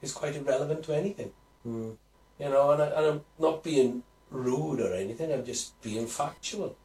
is 0.00 0.12
quite 0.12 0.36
irrelevant 0.36 0.84
to 0.84 0.96
anything. 0.96 1.32
mm, 1.66 1.96
You 2.38 2.48
know, 2.48 2.70
and, 2.72 2.80
I, 2.82 2.86
and 2.86 3.06
I'm 3.06 3.20
not 3.38 3.62
being 3.64 4.02
rude 4.30 4.80
or 4.80 4.94
anything. 4.94 5.32
I'm 5.32 5.44
just 5.44 5.80
being 5.82 6.06
factual. 6.06 6.76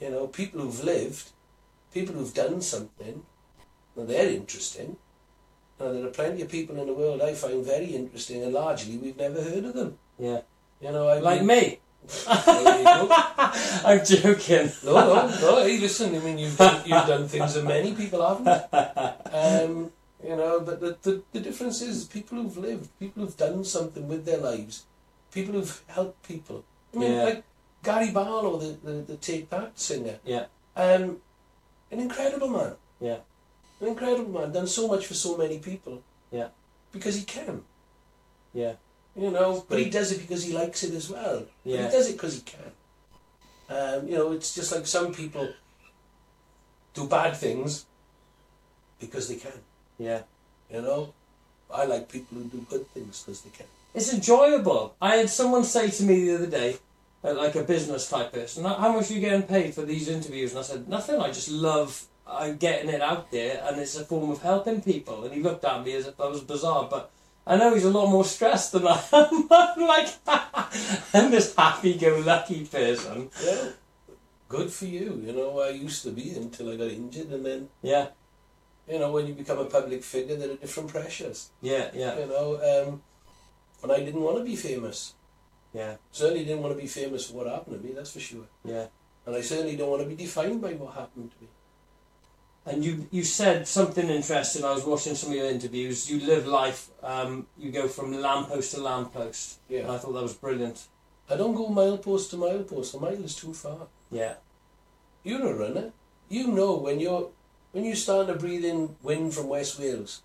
You 0.00 0.10
know, 0.10 0.26
people 0.26 0.60
who've 0.62 0.82
lived, 0.82 1.30
people 1.92 2.14
who've 2.14 2.32
done 2.34 2.60
something, 2.62 3.22
well, 3.94 4.06
they're 4.06 4.30
interesting. 4.30 4.96
Now, 5.78 5.92
there 5.92 6.06
are 6.06 6.10
plenty 6.10 6.42
of 6.42 6.48
people 6.50 6.78
in 6.80 6.86
the 6.86 6.92
world 6.94 7.20
I 7.22 7.34
find 7.34 7.64
very 7.64 7.86
interesting, 7.94 8.42
and 8.42 8.52
largely 8.52 8.96
we've 8.96 9.16
never 9.16 9.42
heard 9.42 9.64
of 9.64 9.74
them. 9.74 9.98
yeah. 10.18 10.40
You 10.80 10.92
know, 10.92 11.08
I 11.08 11.18
Like 11.18 11.42
me. 11.44 11.78
There 12.26 12.78
you 12.78 12.84
go. 12.84 13.08
I'm 13.84 14.02
joking. 14.04 14.70
No, 14.82 14.94
no, 14.94 15.28
no. 15.42 15.62
Hey, 15.62 15.78
listen. 15.78 16.14
I 16.14 16.18
mean, 16.20 16.38
you've 16.38 16.56
done, 16.56 16.80
you've 16.86 17.06
done 17.06 17.28
things 17.28 17.52
that 17.52 17.64
many 17.64 17.94
people 17.94 18.26
haven't. 18.26 18.48
Um, 19.34 19.92
you 20.24 20.36
know, 20.36 20.60
but 20.60 20.80
the, 20.80 20.96
the 21.02 21.22
the 21.32 21.40
difference 21.40 21.82
is 21.82 22.04
people 22.04 22.38
who've 22.40 22.56
lived, 22.56 22.88
people 22.98 23.22
who've 23.24 23.36
done 23.36 23.62
something 23.64 24.08
with 24.08 24.24
their 24.24 24.38
lives, 24.38 24.84
people 25.30 25.52
who've 25.54 25.82
helped 25.88 26.26
people. 26.26 26.64
I 26.94 26.98
mean, 26.98 27.12
Yeah. 27.12 27.24
like 27.24 27.44
Gary 27.82 28.10
Barlow, 28.10 28.58
the, 28.58 28.76
the 28.84 28.92
the 29.02 29.16
Take 29.16 29.48
That 29.50 29.78
singer. 29.78 30.18
Yeah, 30.24 30.46
Um, 30.76 31.20
an 31.90 32.00
incredible 32.00 32.48
man. 32.48 32.74
yeah, 33.00 33.18
An 33.80 33.88
incredible 33.88 34.30
man. 34.40 34.52
Done 34.52 34.66
so 34.66 34.86
much 34.88 35.06
for 35.06 35.14
so 35.14 35.36
many 35.36 35.58
people 35.58 36.02
yeah, 36.30 36.48
because 36.92 37.14
he 37.16 37.24
can. 37.24 37.64
yeah, 38.52 38.74
You 39.16 39.30
know, 39.30 39.64
but 39.68 39.78
he 39.78 39.88
does 39.90 40.12
it 40.12 40.20
because 40.20 40.44
he 40.44 40.52
likes 40.52 40.82
it 40.84 40.94
as 40.94 41.08
well. 41.10 41.38
But 41.64 41.72
Yeah. 41.72 41.86
he 41.86 41.90
does 41.96 42.08
it 42.08 42.12
because 42.12 42.34
he 42.34 42.42
can. 42.42 42.72
Um, 43.68 44.08
you 44.08 44.16
know, 44.16 44.32
it's 44.32 44.54
just 44.54 44.72
like 44.72 44.86
some 44.86 45.14
people 45.14 45.48
do 46.94 47.06
bad 47.06 47.36
things 47.36 47.86
because 48.98 49.28
they 49.28 49.36
can. 49.36 49.60
yeah. 49.98 50.22
You 50.72 50.82
know, 50.82 51.12
I 51.72 51.84
like 51.84 52.08
people 52.08 52.38
who 52.38 52.44
do 52.44 52.64
good 52.70 52.86
things 52.94 53.22
because 53.22 53.40
they 53.42 53.50
can. 53.50 53.66
It's 53.94 54.12
enjoyable. 54.12 54.94
I 55.02 55.16
had 55.16 55.30
someone 55.30 55.64
say 55.64 55.90
to 55.90 56.02
me 56.04 56.26
the 56.26 56.34
other 56.36 56.46
day, 56.46 56.76
like 57.22 57.54
a 57.54 57.62
business 57.62 58.08
type 58.08 58.32
person, 58.32 58.64
"How- 58.64 58.74
how 58.74 58.92
much 58.92 59.10
are 59.10 59.14
you 59.14 59.20
getting 59.20 59.42
paid 59.42 59.74
for 59.74 59.82
these 59.82 60.08
interviews? 60.08 60.50
And 60.50 60.60
I 60.60 60.62
said, 60.62 60.88
nothing. 60.88 61.20
I 61.20 61.28
just 61.28 61.50
love 61.50 62.06
uh, 62.26 62.50
getting 62.52 62.88
it 62.90 63.00
out 63.02 63.30
there, 63.32 63.62
and 63.66 63.80
it's 63.80 63.96
a 63.96 64.04
form 64.04 64.30
of 64.30 64.40
helping 64.42 64.80
people. 64.80 65.24
And 65.24 65.34
he 65.34 65.42
looked 65.42 65.64
at 65.64 65.84
me 65.84 65.94
as 65.94 66.06
if 66.06 66.18
I 66.20 66.26
was 66.28 66.40
bizarre, 66.42 66.86
but 66.88 67.10
I 67.46 67.56
know 67.56 67.74
he's 67.74 67.84
a 67.84 67.90
lot 67.90 68.06
more 68.08 68.24
stressed 68.24 68.70
than 68.72 68.86
I 68.86 69.02
am. 69.12 69.48
I'm 69.50 69.80
like, 69.86 70.08
I'm 71.14 71.30
this 71.30 71.54
happy-go-lucky 71.56 72.66
person. 72.66 73.30
Yeah, 73.44 73.70
good 74.48 74.70
for 74.72 74.84
you. 74.86 75.20
You 75.26 75.32
know, 75.32 75.58
I 75.60 75.70
used 75.70 76.02
to 76.04 76.10
be 76.12 76.30
until 76.30 76.70
I 76.70 76.76
got 76.76 76.88
injured, 76.88 77.30
and 77.32 77.44
then 77.44 77.68
Yeah, 77.82 78.08
you 78.88 78.98
know, 79.00 79.10
when 79.12 79.26
you 79.26 79.34
become 79.34 79.58
a 79.58 79.64
public 79.64 80.02
figure, 80.04 80.36
there 80.36 80.50
are 80.52 80.56
different 80.56 80.90
pressures. 80.90 81.50
yeah, 81.60 81.90
yeah, 81.94 82.16
You 82.20 82.26
know, 82.26 82.48
um, 82.86 83.02
and 83.82 83.90
I 83.92 83.98
didn't 84.04 84.22
want 84.22 84.38
to 84.38 84.44
be 84.44 84.54
famous. 84.56 85.14
Yeah, 85.72 85.96
Certainly 86.10 86.44
didn't 86.44 86.62
want 86.62 86.74
to 86.76 86.80
be 86.80 86.88
famous 86.88 87.26
for 87.28 87.36
what 87.38 87.46
happened 87.46 87.80
to 87.80 87.86
me. 87.86 87.94
That's 87.94 88.12
for 88.12 88.20
sure. 88.20 88.46
yeah. 88.64 88.86
And 89.26 89.36
I 89.36 89.42
certainly 89.42 89.76
don't 89.76 89.90
want 89.90 90.02
to 90.02 90.08
be 90.08 90.16
defined 90.16 90.60
by 90.62 90.72
what 90.72 90.94
happened 90.94 91.30
to 91.30 91.36
me. 91.44 91.48
And 92.66 92.84
you, 92.84 93.06
you 93.10 93.22
said 93.22 93.68
something 93.68 94.08
interesting. 94.08 94.64
I 94.64 94.72
was 94.72 94.84
watching 94.84 95.14
some 95.14 95.30
of 95.30 95.36
your 95.36 95.46
interviews. 95.46 96.10
You 96.10 96.26
live 96.26 96.46
life. 96.46 96.88
Um, 97.02 97.46
you 97.58 97.70
go 97.70 97.86
from 97.86 98.12
lamppost 98.20 98.74
to 98.74 98.80
lamppost. 98.82 99.60
Yeah. 99.68 99.80
And 99.80 99.92
I 99.92 99.98
thought 99.98 100.12
that 100.12 100.22
was 100.22 100.34
brilliant. 100.34 100.86
I 101.28 101.36
don't 101.36 101.54
go 101.54 101.68
milepost 101.68 102.30
to 102.30 102.36
milepost. 102.36 102.94
A 102.94 102.98
mile 103.00 103.12
is 103.24 103.36
too 103.36 103.54
far. 103.54 103.86
Yeah, 104.10 104.34
You're 105.22 105.46
a 105.46 105.54
runner. 105.54 105.92
You 106.28 106.48
know 106.48 106.76
when 106.76 106.98
you're 106.98 107.30
when 107.72 107.84
you 107.84 107.94
start 107.94 108.26
to 108.26 108.34
breathe 108.34 108.64
in 108.64 108.96
wind 109.02 109.32
from 109.34 109.48
West 109.48 109.78
Wales. 109.78 110.22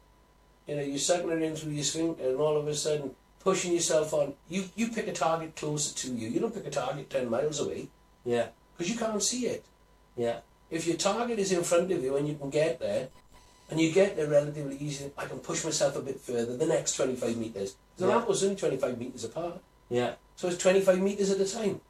You 0.68 0.76
know 0.78 0.82
you're 0.82 0.98
sucking 0.98 1.30
it 1.30 1.42
in 1.42 1.56
through 1.56 1.74
your 1.74 1.84
sphincter, 1.84 2.30
and 2.30 2.38
all 2.40 2.58
of 2.58 2.68
a 2.68 2.74
sudden 2.74 3.14
pushing 3.46 3.74
yourself 3.74 4.14
on. 4.14 4.34
You 4.50 4.66
you 4.76 4.90
pick 4.90 5.08
a 5.08 5.14
target 5.14 5.56
closer 5.56 5.96
to 6.02 6.14
you. 6.14 6.28
You 6.28 6.40
don't 6.42 6.54
pick 6.54 6.68
a 6.68 6.72
target 6.72 7.10
ten 7.10 7.30
miles 7.30 7.60
away 7.62 7.88
yeah, 8.26 8.48
because 8.76 8.92
you 8.92 8.98
can't 9.00 9.24
see 9.24 9.46
it. 9.46 9.64
yeah, 10.18 10.40
If 10.70 10.88
your 10.88 10.98
target 10.98 11.38
is 11.40 11.52
in 11.52 11.64
front 11.64 11.92
of 11.92 12.04
you 12.04 12.18
and 12.18 12.28
you 12.28 12.36
can 12.36 12.50
get 12.50 12.80
there, 12.80 13.08
And 13.70 13.82
you 13.82 13.92
get 13.92 14.16
there 14.16 14.28
relatively 14.30 14.78
easily, 14.78 15.12
I 15.18 15.26
can 15.26 15.40
push 15.40 15.64
myself 15.66 15.96
a 15.96 16.02
bit 16.08 16.20
further, 16.22 16.56
the 16.56 16.68
next 16.68 16.92
25 16.98 17.36
metres. 17.44 17.76
The 17.98 18.08
Yeah. 18.08 18.30
is 18.34 18.44
only 18.44 18.56
25 18.56 19.00
metres 19.04 19.24
apart. 19.30 19.58
Yeah. 19.90 20.12
So 20.36 20.48
it's 20.50 20.62
25 20.62 21.00
metres 21.08 21.32
at 21.32 21.40
a 21.42 21.50
time. 21.60 21.82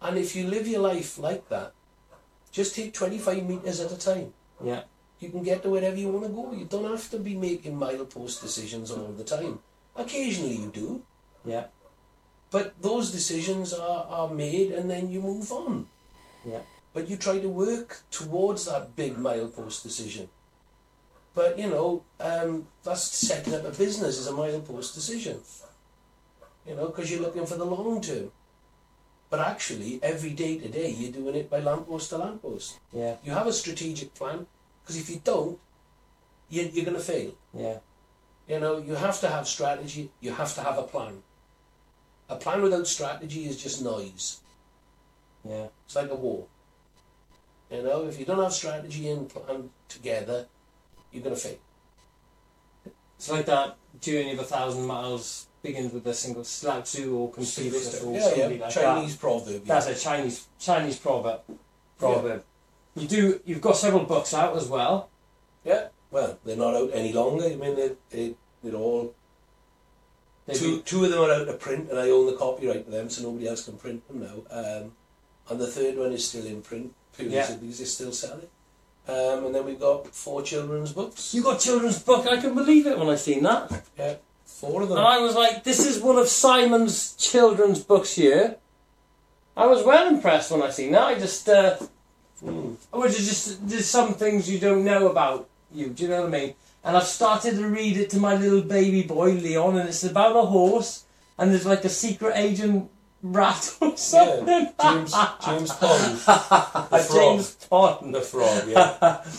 And 0.00 0.18
if 0.18 0.36
you 0.36 0.46
live 0.46 0.68
your 0.68 0.82
life 0.90 1.18
like 1.18 1.48
that, 1.48 1.72
just 2.58 2.76
take 2.76 2.92
25 2.94 3.42
metres 3.52 3.80
at 3.80 3.90
a 3.90 3.98
time. 3.98 4.28
Yeah. 4.62 4.82
You 5.18 5.30
can 5.34 5.42
get 5.42 5.62
to 5.64 5.68
wherever 5.74 5.98
you 6.02 6.10
want 6.14 6.26
to 6.26 6.32
go. 6.38 6.52
You 6.52 6.66
don't 6.74 6.90
have 6.94 7.10
to 7.10 7.18
be 7.18 7.34
making 7.34 7.74
milepost 7.76 8.40
decisions 8.46 8.92
all 8.92 9.12
the 9.22 9.24
time. 9.36 9.58
Occasionally 9.96 10.56
you 10.56 10.70
do, 10.70 11.02
Yeah. 11.44 11.66
but 12.50 12.80
those 12.80 13.10
decisions 13.10 13.72
are, 13.72 14.04
are 14.08 14.28
made 14.28 14.72
and 14.72 14.90
then 14.90 15.10
you 15.10 15.20
move 15.20 15.50
on. 15.52 15.88
Yeah. 16.44 16.60
But 16.92 17.08
you 17.08 17.16
try 17.16 17.38
to 17.40 17.48
work 17.48 18.02
towards 18.10 18.64
that 18.66 18.96
big 18.96 19.16
milepost 19.16 19.82
decision. 19.82 20.28
But 21.34 21.58
you 21.58 21.68
know, 21.68 22.02
um, 22.20 22.66
that's 22.82 23.02
setting 23.02 23.54
up 23.54 23.64
a 23.64 23.70
business 23.70 24.18
is 24.18 24.26
a 24.26 24.32
milepost 24.32 24.94
decision. 24.94 25.40
You 26.66 26.74
know, 26.76 26.86
because 26.86 27.10
you're 27.10 27.20
looking 27.20 27.46
for 27.46 27.56
the 27.56 27.64
long 27.66 28.00
term. 28.00 28.32
But 29.28 29.40
actually, 29.40 29.98
every 30.02 30.30
day 30.30 30.56
to 30.58 30.68
day, 30.68 30.90
you're 30.90 31.12
doing 31.12 31.34
it 31.34 31.50
by 31.50 31.58
lamppost 31.60 32.10
to 32.10 32.18
lamppost. 32.18 32.78
Yeah. 32.92 33.16
You 33.24 33.32
have 33.32 33.46
a 33.46 33.52
strategic 33.52 34.14
plan, 34.14 34.46
because 34.82 34.96
if 34.96 35.10
you 35.10 35.20
don't, 35.22 35.58
you're, 36.48 36.66
you're 36.66 36.84
going 36.84 36.96
to 36.96 37.02
fail. 37.02 37.32
Yeah. 37.52 37.78
You 38.48 38.60
know, 38.60 38.78
you 38.78 38.94
have 38.94 39.18
to 39.20 39.28
have 39.28 39.48
strategy, 39.48 40.10
you 40.20 40.32
have 40.32 40.54
to 40.54 40.60
have 40.62 40.78
a 40.78 40.82
plan. 40.82 41.22
A 42.28 42.36
plan 42.36 42.62
without 42.62 42.86
strategy 42.86 43.46
is 43.46 43.60
just 43.60 43.82
noise. 43.82 44.40
Yeah. 45.48 45.66
It's 45.84 45.96
like 45.96 46.10
a 46.10 46.14
war. 46.14 46.46
You 47.70 47.82
know, 47.82 48.06
if 48.06 48.18
you 48.18 48.24
don't 48.24 48.42
have 48.42 48.52
strategy 48.52 49.08
and 49.08 49.28
plan 49.28 49.70
together, 49.88 50.46
you're 51.12 51.22
going 51.22 51.34
to 51.34 51.40
fail. 51.40 51.58
It's 53.16 53.30
like 53.30 53.46
that 53.46 53.76
journey 54.00 54.32
of 54.32 54.38
a 54.38 54.44
thousand 54.44 54.86
miles 54.86 55.46
begins 55.62 55.92
with 55.92 56.06
a 56.06 56.14
single 56.14 56.44
Lao 56.64 56.80
Tzu 56.80 57.16
or 57.16 57.32
Confucius 57.32 58.02
or 58.02 58.14
yeah, 58.14 58.20
somebody 58.20 58.54
yeah. 58.56 58.62
like 58.62 58.70
Chinese 58.74 59.12
that. 59.12 59.20
proverb. 59.20 59.62
Yeah. 59.64 59.74
That's 59.74 59.86
a 59.86 59.94
Chinese 59.94 60.46
Chinese 60.58 60.98
proverb. 60.98 61.40
Proverb. 61.98 62.44
You 62.94 63.08
do. 63.08 63.40
You've 63.44 63.60
got 63.60 63.76
several 63.76 64.04
books 64.04 64.34
out 64.34 64.56
as 64.56 64.68
well. 64.68 65.10
yeah. 65.64 65.88
Well, 66.16 66.38
they're 66.46 66.56
not 66.56 66.74
out 66.74 66.90
any 66.94 67.12
longer. 67.12 67.44
I 67.44 67.56
mean, 67.56 67.76
they, 67.76 67.90
they, 68.08 68.34
they're 68.64 68.74
all. 68.74 69.14
They've 70.46 70.56
Two, 70.56 70.76
been- 70.76 70.82
two 70.84 71.04
of 71.04 71.10
them 71.10 71.20
are 71.20 71.30
out 71.30 71.46
of 71.48 71.60
print, 71.60 71.90
and 71.90 71.98
I 71.98 72.08
own 72.08 72.24
the 72.24 72.32
copyright 72.38 72.86
to 72.86 72.90
them, 72.90 73.10
so 73.10 73.22
nobody 73.24 73.46
else 73.46 73.66
can 73.66 73.76
print 73.76 74.08
them 74.08 74.20
now. 74.20 74.36
Um, 74.50 74.92
and 75.50 75.60
the 75.60 75.66
third 75.66 75.98
one 75.98 76.12
is 76.12 76.26
still 76.26 76.46
in 76.46 76.62
print, 76.62 76.94
Yeah. 77.18 77.46
because 77.60 77.78
they 77.78 77.84
still 77.84 78.12
selling. 78.12 78.48
Um, 79.06 79.44
and 79.44 79.54
then 79.54 79.66
we've 79.66 79.78
got 79.78 80.06
four 80.14 80.40
children's 80.42 80.94
books. 80.94 81.34
You 81.34 81.42
got 81.42 81.60
children's 81.60 81.98
book. 82.02 82.26
I 82.26 82.36
couldn't 82.36 82.54
believe 82.54 82.86
it 82.86 82.98
when 82.98 83.10
I 83.10 83.16
seen 83.16 83.42
that. 83.42 83.84
Yeah, 83.98 84.14
four 84.46 84.80
of 84.82 84.88
them. 84.88 84.96
And 84.96 85.06
I 85.06 85.18
was 85.18 85.34
like, 85.34 85.64
this 85.64 85.84
is 85.84 86.00
one 86.00 86.16
of 86.16 86.28
Simon's 86.28 87.14
children's 87.16 87.84
books 87.84 88.14
here. 88.14 88.56
I 89.54 89.66
was 89.66 89.84
well 89.84 90.08
impressed 90.08 90.50
when 90.50 90.62
I 90.62 90.70
seen 90.70 90.92
that. 90.92 91.02
I 91.02 91.18
just, 91.18 91.46
uh, 91.46 91.76
Hmm. 92.40 92.72
which 92.92 93.12
is 93.18 93.26
just, 93.28 93.68
there's 93.68 93.86
some 93.86 94.14
things 94.14 94.50
you 94.50 94.58
don't 94.58 94.84
know 94.84 95.08
about 95.08 95.48
you, 95.72 95.88
do 95.90 96.04
you 96.04 96.08
know 96.08 96.22
what 96.22 96.34
I 96.34 96.38
mean? 96.38 96.54
And 96.84 96.96
I've 96.96 97.04
started 97.04 97.56
to 97.56 97.66
read 97.66 97.96
it 97.96 98.10
to 98.10 98.18
my 98.18 98.36
little 98.36 98.62
baby 98.62 99.02
boy, 99.02 99.32
Leon, 99.32 99.76
and 99.78 99.88
it's 99.88 100.04
about 100.04 100.36
a 100.36 100.42
horse, 100.42 101.04
and 101.36 101.50
there's 101.50 101.66
like 101.66 101.84
a 101.84 101.88
secret 101.88 102.34
agent 102.36 102.90
rat 103.22 103.76
or 103.80 103.96
something. 103.96 104.46
Yeah, 104.46 104.70
James, 104.80 105.14
James 105.44 105.72
Bond. 105.80 106.12
A 106.12 106.88
The 106.90 106.98
frog. 106.98 107.10
James 107.10 107.54
Bond. 107.68 108.14
The 108.14 108.20
frog, 108.20 108.68
yeah. 108.68 109.24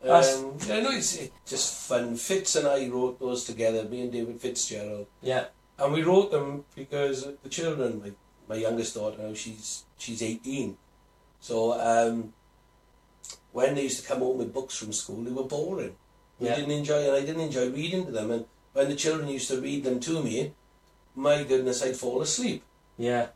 Um, 0.00 0.56
yeah, 0.64 0.80
no, 0.80 0.90
it's, 0.92 1.16
it's 1.16 1.32
just 1.44 1.88
fun. 1.88 2.14
Fitz 2.14 2.54
and 2.54 2.68
I 2.68 2.88
wrote 2.88 3.18
those 3.18 3.44
together, 3.44 3.82
me 3.84 4.02
and 4.02 4.12
David 4.12 4.40
Fitzgerald. 4.40 5.08
Yeah, 5.20 5.46
And 5.76 5.92
we 5.92 6.04
wrote 6.04 6.30
them 6.30 6.64
because 6.76 7.26
the 7.42 7.48
children, 7.48 8.00
my, 8.00 8.12
my 8.48 8.54
youngest 8.54 8.94
daughter 8.94 9.20
now, 9.20 9.34
she's 9.34 9.84
she's 9.98 10.22
18. 10.22 10.76
So 11.40 11.72
um, 11.80 12.32
when 13.52 13.74
they 13.74 13.82
used 13.84 14.00
to 14.02 14.08
come 14.08 14.18
home 14.20 14.38
with 14.38 14.52
books 14.54 14.76
from 14.76 14.92
school, 14.92 15.22
they 15.22 15.30
were 15.30 15.44
boring. 15.44 15.96
We 16.38 16.46
Yeah. 16.48 16.56
didn't 16.56 16.70
enjoy 16.72 17.02
and 17.06 17.12
I 17.16 17.20
didn't 17.20 17.40
enjoy 17.42 17.70
reading 17.70 18.06
to 18.06 18.12
them. 18.12 18.30
And 18.30 18.44
when 18.72 18.88
the 18.88 18.96
children 18.96 19.28
used 19.28 19.48
to 19.48 19.60
read 19.60 19.84
them 19.84 19.98
to 20.00 20.22
me, 20.22 20.52
my 21.14 21.42
goodness, 21.42 21.82
I'd 21.82 21.96
fall 21.96 22.20
asleep. 22.22 22.62
yeah, 22.96 23.28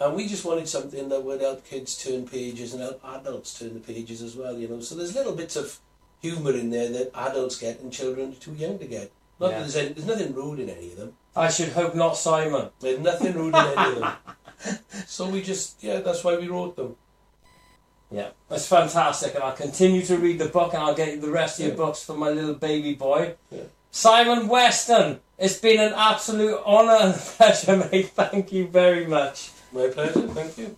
And 0.00 0.14
we 0.14 0.28
just 0.28 0.44
wanted 0.44 0.68
something 0.68 1.08
that 1.08 1.24
would 1.24 1.40
help 1.40 1.64
kids 1.64 1.96
turn 2.02 2.26
pages 2.28 2.72
and 2.72 2.82
help 2.82 3.00
adults 3.04 3.58
turn 3.58 3.74
the 3.74 3.80
pages 3.80 4.22
as 4.22 4.36
well, 4.36 4.56
you 4.56 4.68
know. 4.68 4.80
So 4.80 4.94
there's 4.94 5.14
little 5.14 5.34
bits 5.34 5.56
of 5.56 5.78
humour 6.20 6.52
in 6.52 6.70
there 6.70 6.88
that 6.90 7.10
adults 7.14 7.58
get 7.58 7.80
and 7.80 7.92
children 7.92 8.32
are 8.32 8.36
too 8.36 8.52
young 8.54 8.78
to 8.78 8.86
get. 8.86 9.10
Not 9.40 9.50
Yeah. 9.50 9.58
that 9.58 9.60
there's, 9.62 9.76
any, 9.76 9.92
there's 9.94 10.06
nothing 10.06 10.34
rude 10.34 10.60
in 10.60 10.70
any 10.70 10.92
of 10.92 10.98
them. 10.98 11.16
I 11.34 11.48
should 11.48 11.70
hope 11.70 11.94
not, 11.96 12.16
Simon. 12.16 12.70
There's 12.80 12.98
nothing 13.00 13.34
rude 13.34 13.54
in 13.54 13.66
any 13.66 13.92
of 13.92 13.98
them. 13.98 14.12
So 15.06 15.28
we 15.28 15.40
just, 15.42 15.82
yeah, 15.82 16.00
that's 16.00 16.24
why 16.24 16.36
we 16.36 16.48
wrote 16.48 16.74
them. 16.76 16.96
Yeah, 18.10 18.28
it's 18.50 18.66
fantastic, 18.66 19.34
and 19.34 19.44
I'll 19.44 19.52
continue 19.52 20.02
to 20.02 20.16
read 20.16 20.38
the 20.38 20.46
book, 20.46 20.72
and 20.72 20.82
I'll 20.82 20.94
get 20.94 21.20
the 21.20 21.30
rest 21.30 21.58
of 21.58 21.66
your 21.66 21.74
Yeah. 21.74 21.84
books 21.84 22.02
for 22.04 22.14
my 22.16 22.30
little 22.30 22.54
baby 22.54 22.94
boy. 22.94 23.34
Yeah. 23.50 23.64
Simon 23.90 24.48
Weston, 24.48 25.20
it's 25.38 25.58
been 25.58 25.80
an 25.80 25.92
absolute 25.94 26.58
honour 26.64 26.98
and 27.00 27.14
pleasure, 27.36 27.76
mate. 27.76 28.10
Thank 28.10 28.52
you 28.52 28.66
very 28.68 29.06
much. 29.06 29.50
My 29.72 29.88
pleasure, 29.88 30.26
thank 30.28 30.56
you. 30.56 30.76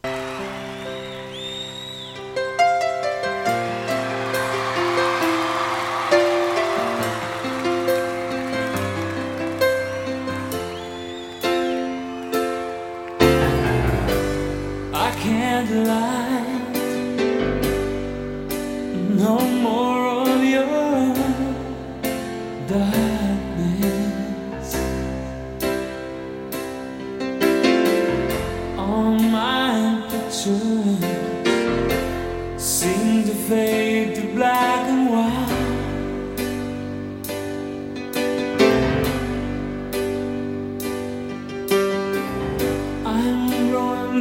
I 14.93 15.11
can't 15.22 15.70
lie. 15.87 16.19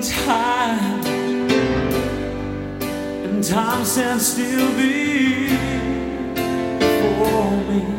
I'm 0.02 1.04
and 3.26 3.44
time 3.44 3.84
stands 3.84 4.28
still 4.28 4.70
before 6.80 7.52
me. 7.68 7.99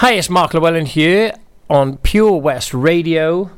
Hi, 0.00 0.12
it's 0.12 0.30
Mark 0.30 0.54
Llewhellin 0.54 0.86
here 0.86 1.32
on 1.68 1.96
Pure 1.96 2.40
West 2.40 2.72
Radio, 2.72 3.50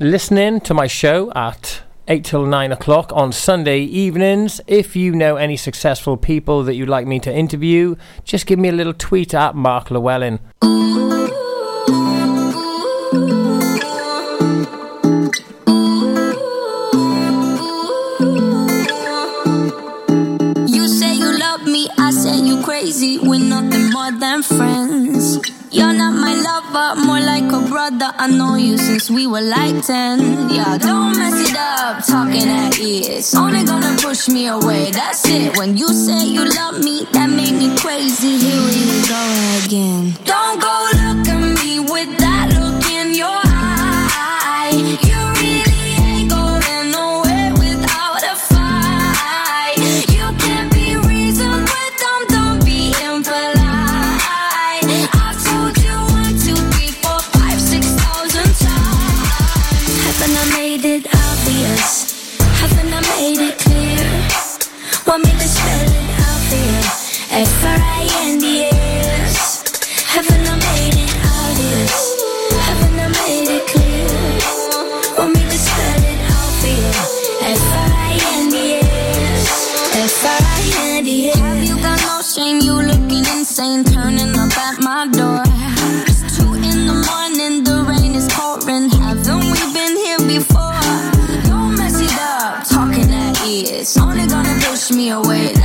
listening 0.00 0.60
to 0.62 0.74
my 0.74 0.88
show 0.88 1.32
at 1.36 1.82
8 2.08 2.24
till 2.24 2.44
9 2.44 2.72
o'clock 2.72 3.12
on 3.14 3.30
Sunday 3.30 3.82
evenings. 3.82 4.60
If 4.66 4.96
you 4.96 5.14
know 5.14 5.36
any 5.36 5.56
successful 5.56 6.16
people 6.16 6.64
that 6.64 6.74
you'd 6.74 6.88
like 6.88 7.06
me 7.06 7.20
to 7.20 7.32
interview, 7.32 7.94
just 8.24 8.46
give 8.46 8.58
me 8.58 8.68
a 8.68 8.72
little 8.72 8.94
tweet 8.94 9.32
at 9.32 9.54
Mark 9.54 9.92
Llewhellin. 9.92 10.40
Brother. 27.90 28.12
I 28.18 28.26
know 28.28 28.54
you 28.56 28.78
since 28.78 29.10
we 29.10 29.26
were 29.26 29.40
like 29.40 29.84
10. 29.84 30.50
Yeah, 30.50 30.78
don't 30.78 31.16
mess 31.16 31.50
it 31.50 31.56
up, 31.56 32.04
talking 32.04 32.48
at 32.48 32.78
ears. 32.78 33.34
Only 33.34 33.64
gonna 33.64 33.96
push 34.00 34.28
me 34.28 34.46
away, 34.48 34.90
that's 34.90 35.28
it. 35.28 35.56
When 35.56 35.76
you 35.76 35.88
say 35.88 36.24
you 36.24 36.44
love 36.44 36.82
me, 36.82 37.06
that 37.12 37.28
made 37.28 37.54
me 37.54 37.76
crazy. 37.76 38.38
Here 38.38 38.62
we 38.68 38.82
go 39.08 39.22
again. 39.64 40.14
Don't 40.24 40.60
go 40.60 40.74
look 41.02 41.25
Want 65.06 65.22
me 65.24 65.30
to 65.30 65.48
spell 65.48 65.86
it 65.86 66.10
out 66.18 66.40
for 66.48 66.56
you? 66.56 66.82
F-R-I-N-D-S. 67.46 68.82
Haven't 70.02 70.48
I 70.48 70.54
made 70.66 70.96
it 70.98 71.14
obvious? 71.22 71.94
Haven't 72.66 72.98
I 72.98 73.06
made 73.14 73.48
it 73.56 73.64
clear? 73.70 74.08
Want 75.16 75.30
me 75.32 75.42
to 75.44 75.58
spell 75.58 76.02
it 76.10 76.20
out 76.26 76.52
for 76.58 76.72
you? 76.74 76.90
F-R-I-N-D-S. 77.54 79.46
F-R-I-N-D-S. 79.94 81.38
Have 81.38 81.62
you 81.62 81.76
got 81.80 81.98
no 82.02 82.20
shame? 82.22 82.58
You 82.60 82.74
looking 82.82 83.24
insane, 83.38 83.84
turning 83.84 84.34
up 84.36 84.58
at 84.58 84.80
my 84.82 85.06
door. 85.06 85.42
It's 86.08 86.36
two 86.36 86.52
in 86.54 86.86
the 86.90 86.94
morning, 87.06 87.62
the 87.62 87.84
rain 87.88 88.14
is 88.16 88.26
pouring. 88.32 88.90
Haven't 88.90 89.44
we 89.52 89.60
been 89.72 89.96
here 89.96 90.18
before? 90.18 90.74
Don't 91.46 91.76
mess 91.78 92.00
it 92.00 92.12
up, 92.18 92.64
talking 92.68 93.08
at 93.14 93.40
ears. 93.46 93.94
Push 94.86 94.96
me 94.96 95.10
away, 95.10 95.55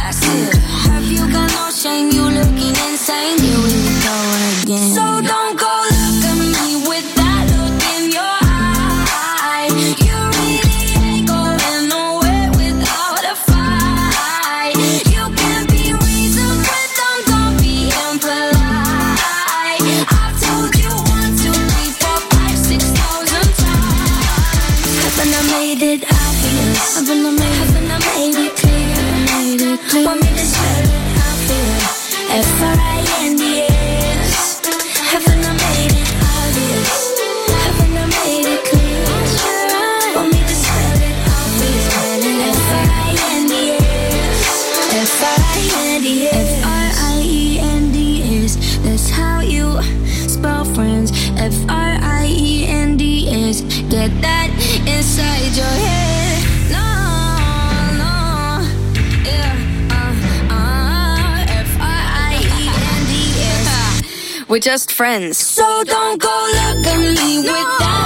We're 64.52 64.60
just 64.60 64.92
friends. 64.92 65.38
So 65.38 65.64
don't 65.86 66.22
go 66.22 66.28
look 66.28 66.86
at 66.86 66.98
me 66.98 67.38
with 67.38 67.46
that 67.46 68.01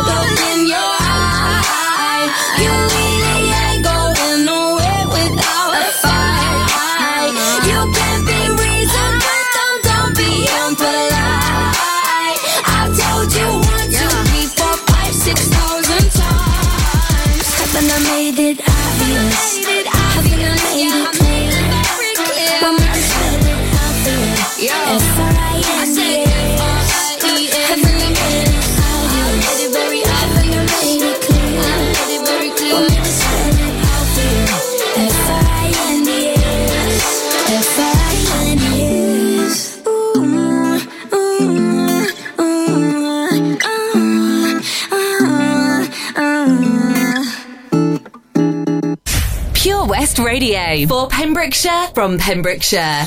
Pure 50.15 50.27
Radio 50.27 50.87
for 50.87 51.07
Pembrokeshire 51.09 51.87
from 51.93 52.17
Pembrokeshire. 52.17 53.05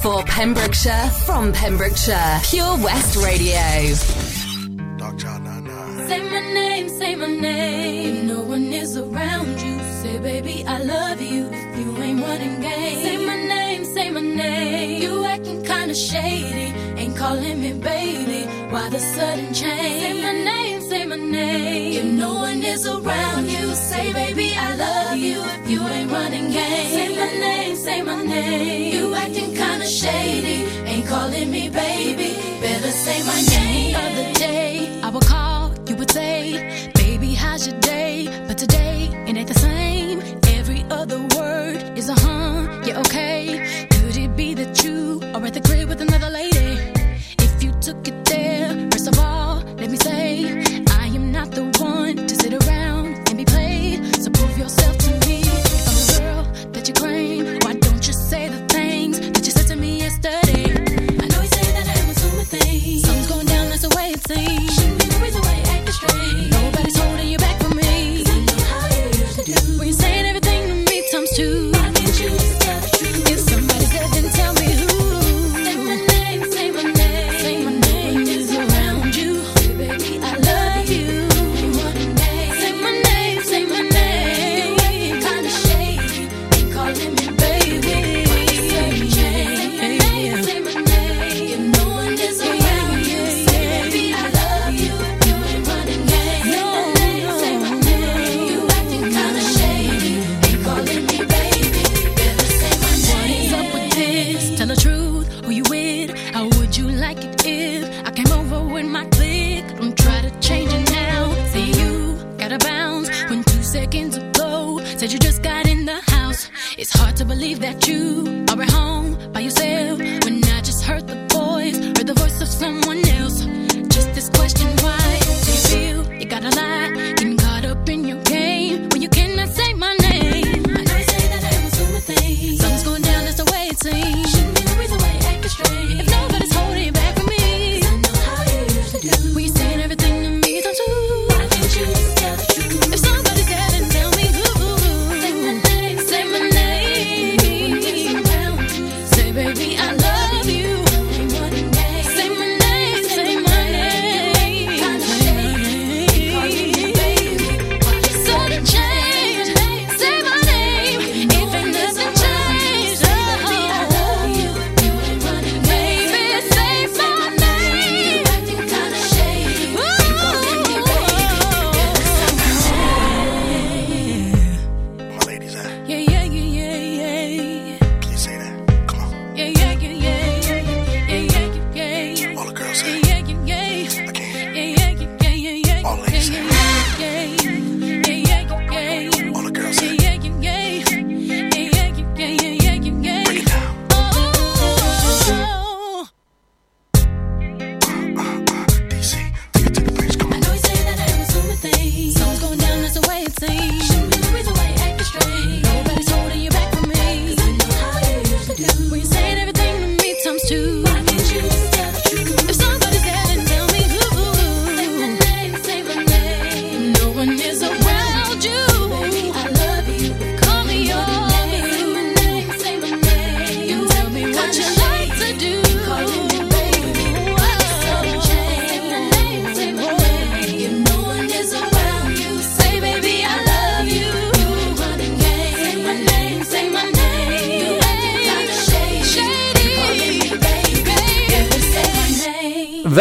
For 0.00 0.22
Pembrokeshire 0.24 1.10
from 1.26 1.52
Pembrokeshire. 1.52 2.40
Pure 2.44 2.76
West 2.78 3.16
Radio. 3.16 3.94
Say 6.06 6.22
my 6.30 6.40
name, 6.54 6.88
say 6.88 7.16
my 7.16 7.26
name. 7.26 8.16
If 8.16 8.24
no 8.24 8.42
one 8.42 8.72
is 8.72 8.96
around 8.96 9.60
you, 9.60 9.78
say 10.02 10.18
baby 10.18 10.64
I 10.66 10.78
love 10.78 11.20
you. 11.20 11.48
If 11.50 11.78
you 11.78 12.02
ain't 12.02 12.20
running 12.22 12.60
game, 12.60 13.02
say 13.02 13.26
my 13.26 13.36
name, 13.36 13.84
say 13.84 14.10
my 14.10 14.20
name. 14.20 15.02
You 15.02 15.24
acting 15.24 15.64
kinda 15.64 15.94
shady, 15.94 16.72
ain't 16.96 17.16
calling 17.16 17.60
me 17.60 17.72
baby. 17.72 18.46
Why 18.70 18.88
the 18.88 19.00
sudden 19.00 19.52
change? 19.52 20.00
Say 20.02 20.22
my 20.22 20.32
name, 20.32 20.75
say 20.75 20.75
my 21.16 21.30
name. 21.30 21.92
If 21.92 22.04
no 22.18 22.34
one 22.34 22.62
is 22.62 22.86
around 22.86 23.46
you, 23.50 23.74
say 23.74 24.12
baby 24.12 24.54
I 24.56 24.74
love 24.74 25.16
you. 25.16 25.42
If 25.42 25.70
you 25.70 25.86
ain't 25.86 26.10
running 26.10 26.50
game, 26.50 26.90
say 26.96 27.08
my 27.16 27.32
name, 27.40 27.76
say 27.76 28.02
my 28.02 28.22
name. 28.22 28.94
You 28.94 29.14
acting 29.14 29.54
kinda 29.54 29.86
shady, 29.86 30.58
ain't 30.90 31.06
calling 31.06 31.50
me 31.50 31.68
baby. 31.68 32.30
Better 32.60 32.90
say 32.90 33.18
my 33.22 33.40
name. 33.54 33.92
The 33.92 34.00
other 34.00 34.32
day 34.34 35.00
I 35.02 35.08
would 35.10 35.26
call, 35.26 35.72
you 35.88 35.96
would 35.96 36.10
say, 36.10 36.90
baby 36.94 37.34
how's 37.34 37.66
your 37.66 37.78
day? 37.80 38.28
But 38.46 38.58
today 38.58 39.10
it 39.26 39.36
ain't 39.36 39.48
the 39.48 39.58
same. 39.58 40.20
Every 40.58 40.84
other 40.90 41.20
word 41.36 41.98
is 41.98 42.08
a 42.08 42.14
huh, 42.14 42.82
yeah 42.86 43.00
okay. 43.00 43.86
Could 43.90 44.16
it 44.16 44.36
be 44.36 44.54
that 44.54 44.84
you 44.84 45.20
are 45.34 45.44
at 45.46 45.54
the 45.54 45.60
crib 45.60 45.88
with 45.88 46.00
another 46.00 46.30
lady? 46.30 46.65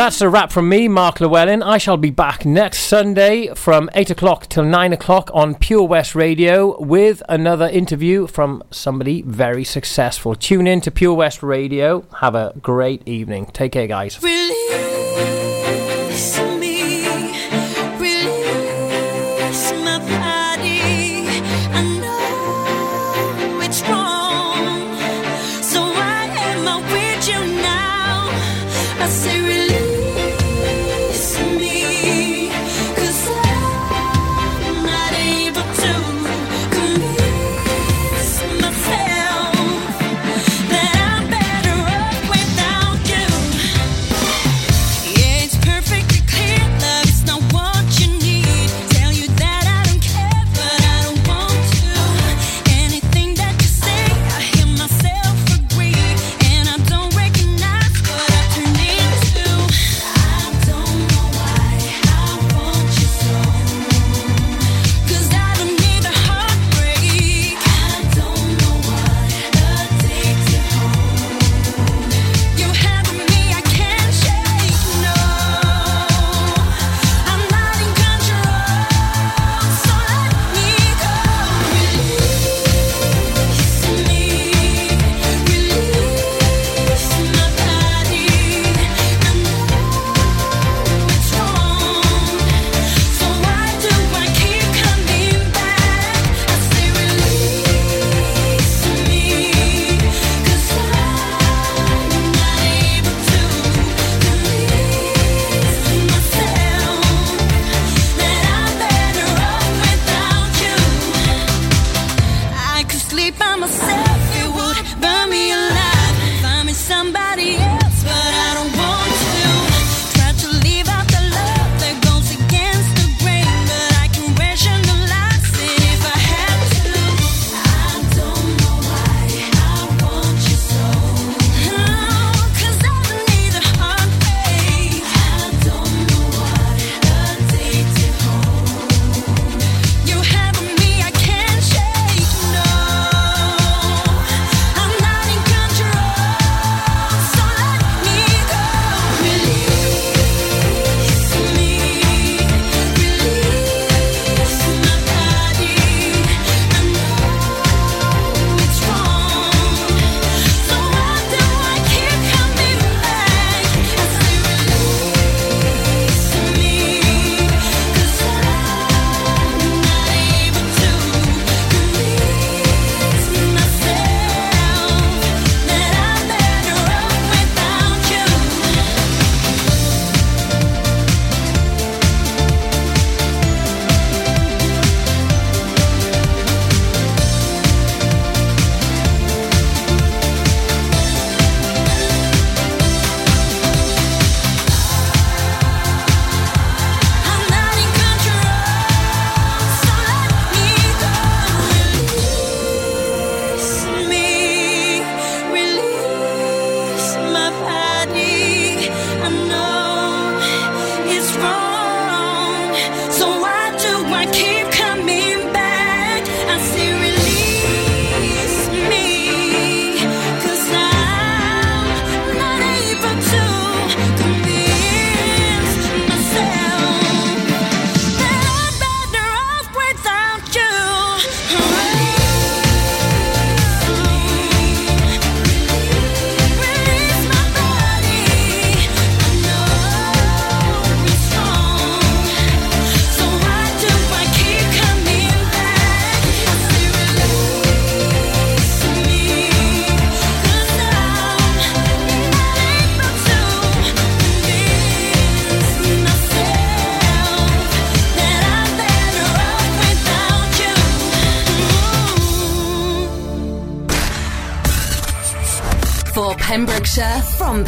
That's 0.06 0.22
a 0.22 0.30
wrap 0.30 0.52
from 0.52 0.70
me, 0.70 0.88
Mark 0.88 1.20
Llewhellin. 1.20 1.64
I 1.64 1.80
shall 1.80 1.98
be 1.98 2.12
back 2.12 2.46
next 2.46 2.82
Sunday 2.82 3.52
from 3.56 3.90
8 3.96 4.12
o'clock 4.12 4.48
till 4.48 4.64
9 4.64 4.94
o'clock 4.94 5.32
on 5.34 5.56
Pure 5.56 5.88
West 5.88 6.14
Radio 6.14 6.80
with 6.80 7.24
another 7.28 7.68
interview 7.68 8.28
from 8.28 8.62
somebody 8.70 9.24
very 9.24 9.64
successful. 9.64 10.36
Tune 10.36 10.68
in 10.68 10.80
to 10.82 10.92
Pure 10.92 11.16
West 11.16 11.42
Radio. 11.42 12.06
Have 12.20 12.36
a 12.36 12.54
great 12.62 13.02
evening. 13.08 13.48
Take 13.48 13.72
care, 13.72 13.88
guys. 13.88 14.20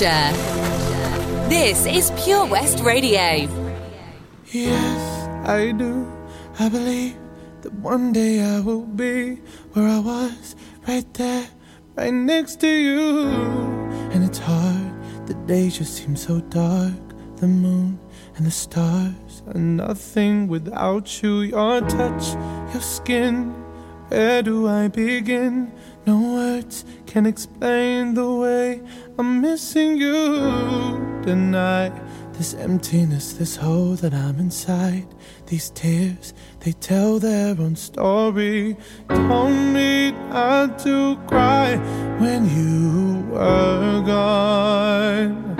Yorkshire. 0.00 1.48
This 1.48 1.86
is 1.86 2.10
Pure 2.24 2.46
West 2.46 2.80
Radio. 2.80 3.48
Yes, 4.46 5.28
I 5.46 5.70
do. 5.70 6.10
I 6.58 6.68
believe 6.68 7.16
that 7.62 7.72
one 7.74 8.12
day 8.12 8.42
I 8.42 8.58
will 8.60 8.82
be 8.82 9.36
where 9.72 9.86
I 9.86 10.00
was, 10.00 10.56
right 10.88 11.06
there, 11.14 11.46
right 11.94 12.12
next 12.12 12.60
to 12.62 12.68
you. 12.68 13.28
And 14.10 14.24
it's 14.24 14.38
hard, 14.38 15.26
the 15.28 15.34
days 15.46 15.78
just 15.78 15.94
seem 15.94 16.16
so 16.16 16.40
dark. 16.40 16.94
The 17.36 17.46
moon 17.46 17.98
and 18.36 18.46
the 18.46 18.50
stars 18.50 19.42
are 19.46 19.60
nothing 19.60 20.48
without 20.48 21.22
you. 21.22 21.42
Your 21.42 21.80
touch, 21.82 22.34
your 22.72 22.82
skin, 22.82 23.52
where 24.08 24.42
do 24.42 24.68
I 24.68 24.88
begin? 24.88 25.72
No 26.06 26.18
words 26.34 26.84
can 27.06 27.24
explain 27.24 28.12
the 28.12 28.30
way 28.30 28.82
I'm 29.18 29.40
missing 29.40 29.96
you 29.96 30.12
tonight. 31.22 31.94
This 32.34 32.52
emptiness, 32.52 33.32
this 33.32 33.56
hole 33.56 33.94
that 33.94 34.12
I'm 34.12 34.38
inside. 34.38 35.06
These 35.46 35.70
tears, 35.70 36.34
they 36.60 36.72
tell 36.72 37.18
their 37.18 37.58
own 37.58 37.76
story. 37.76 38.76
Told 39.08 39.52
me 39.72 40.10
not 40.10 40.78
to 40.80 41.16
cry 41.26 41.76
when 42.18 42.50
you 42.50 43.22
were 43.30 44.02
gone. 44.04 45.53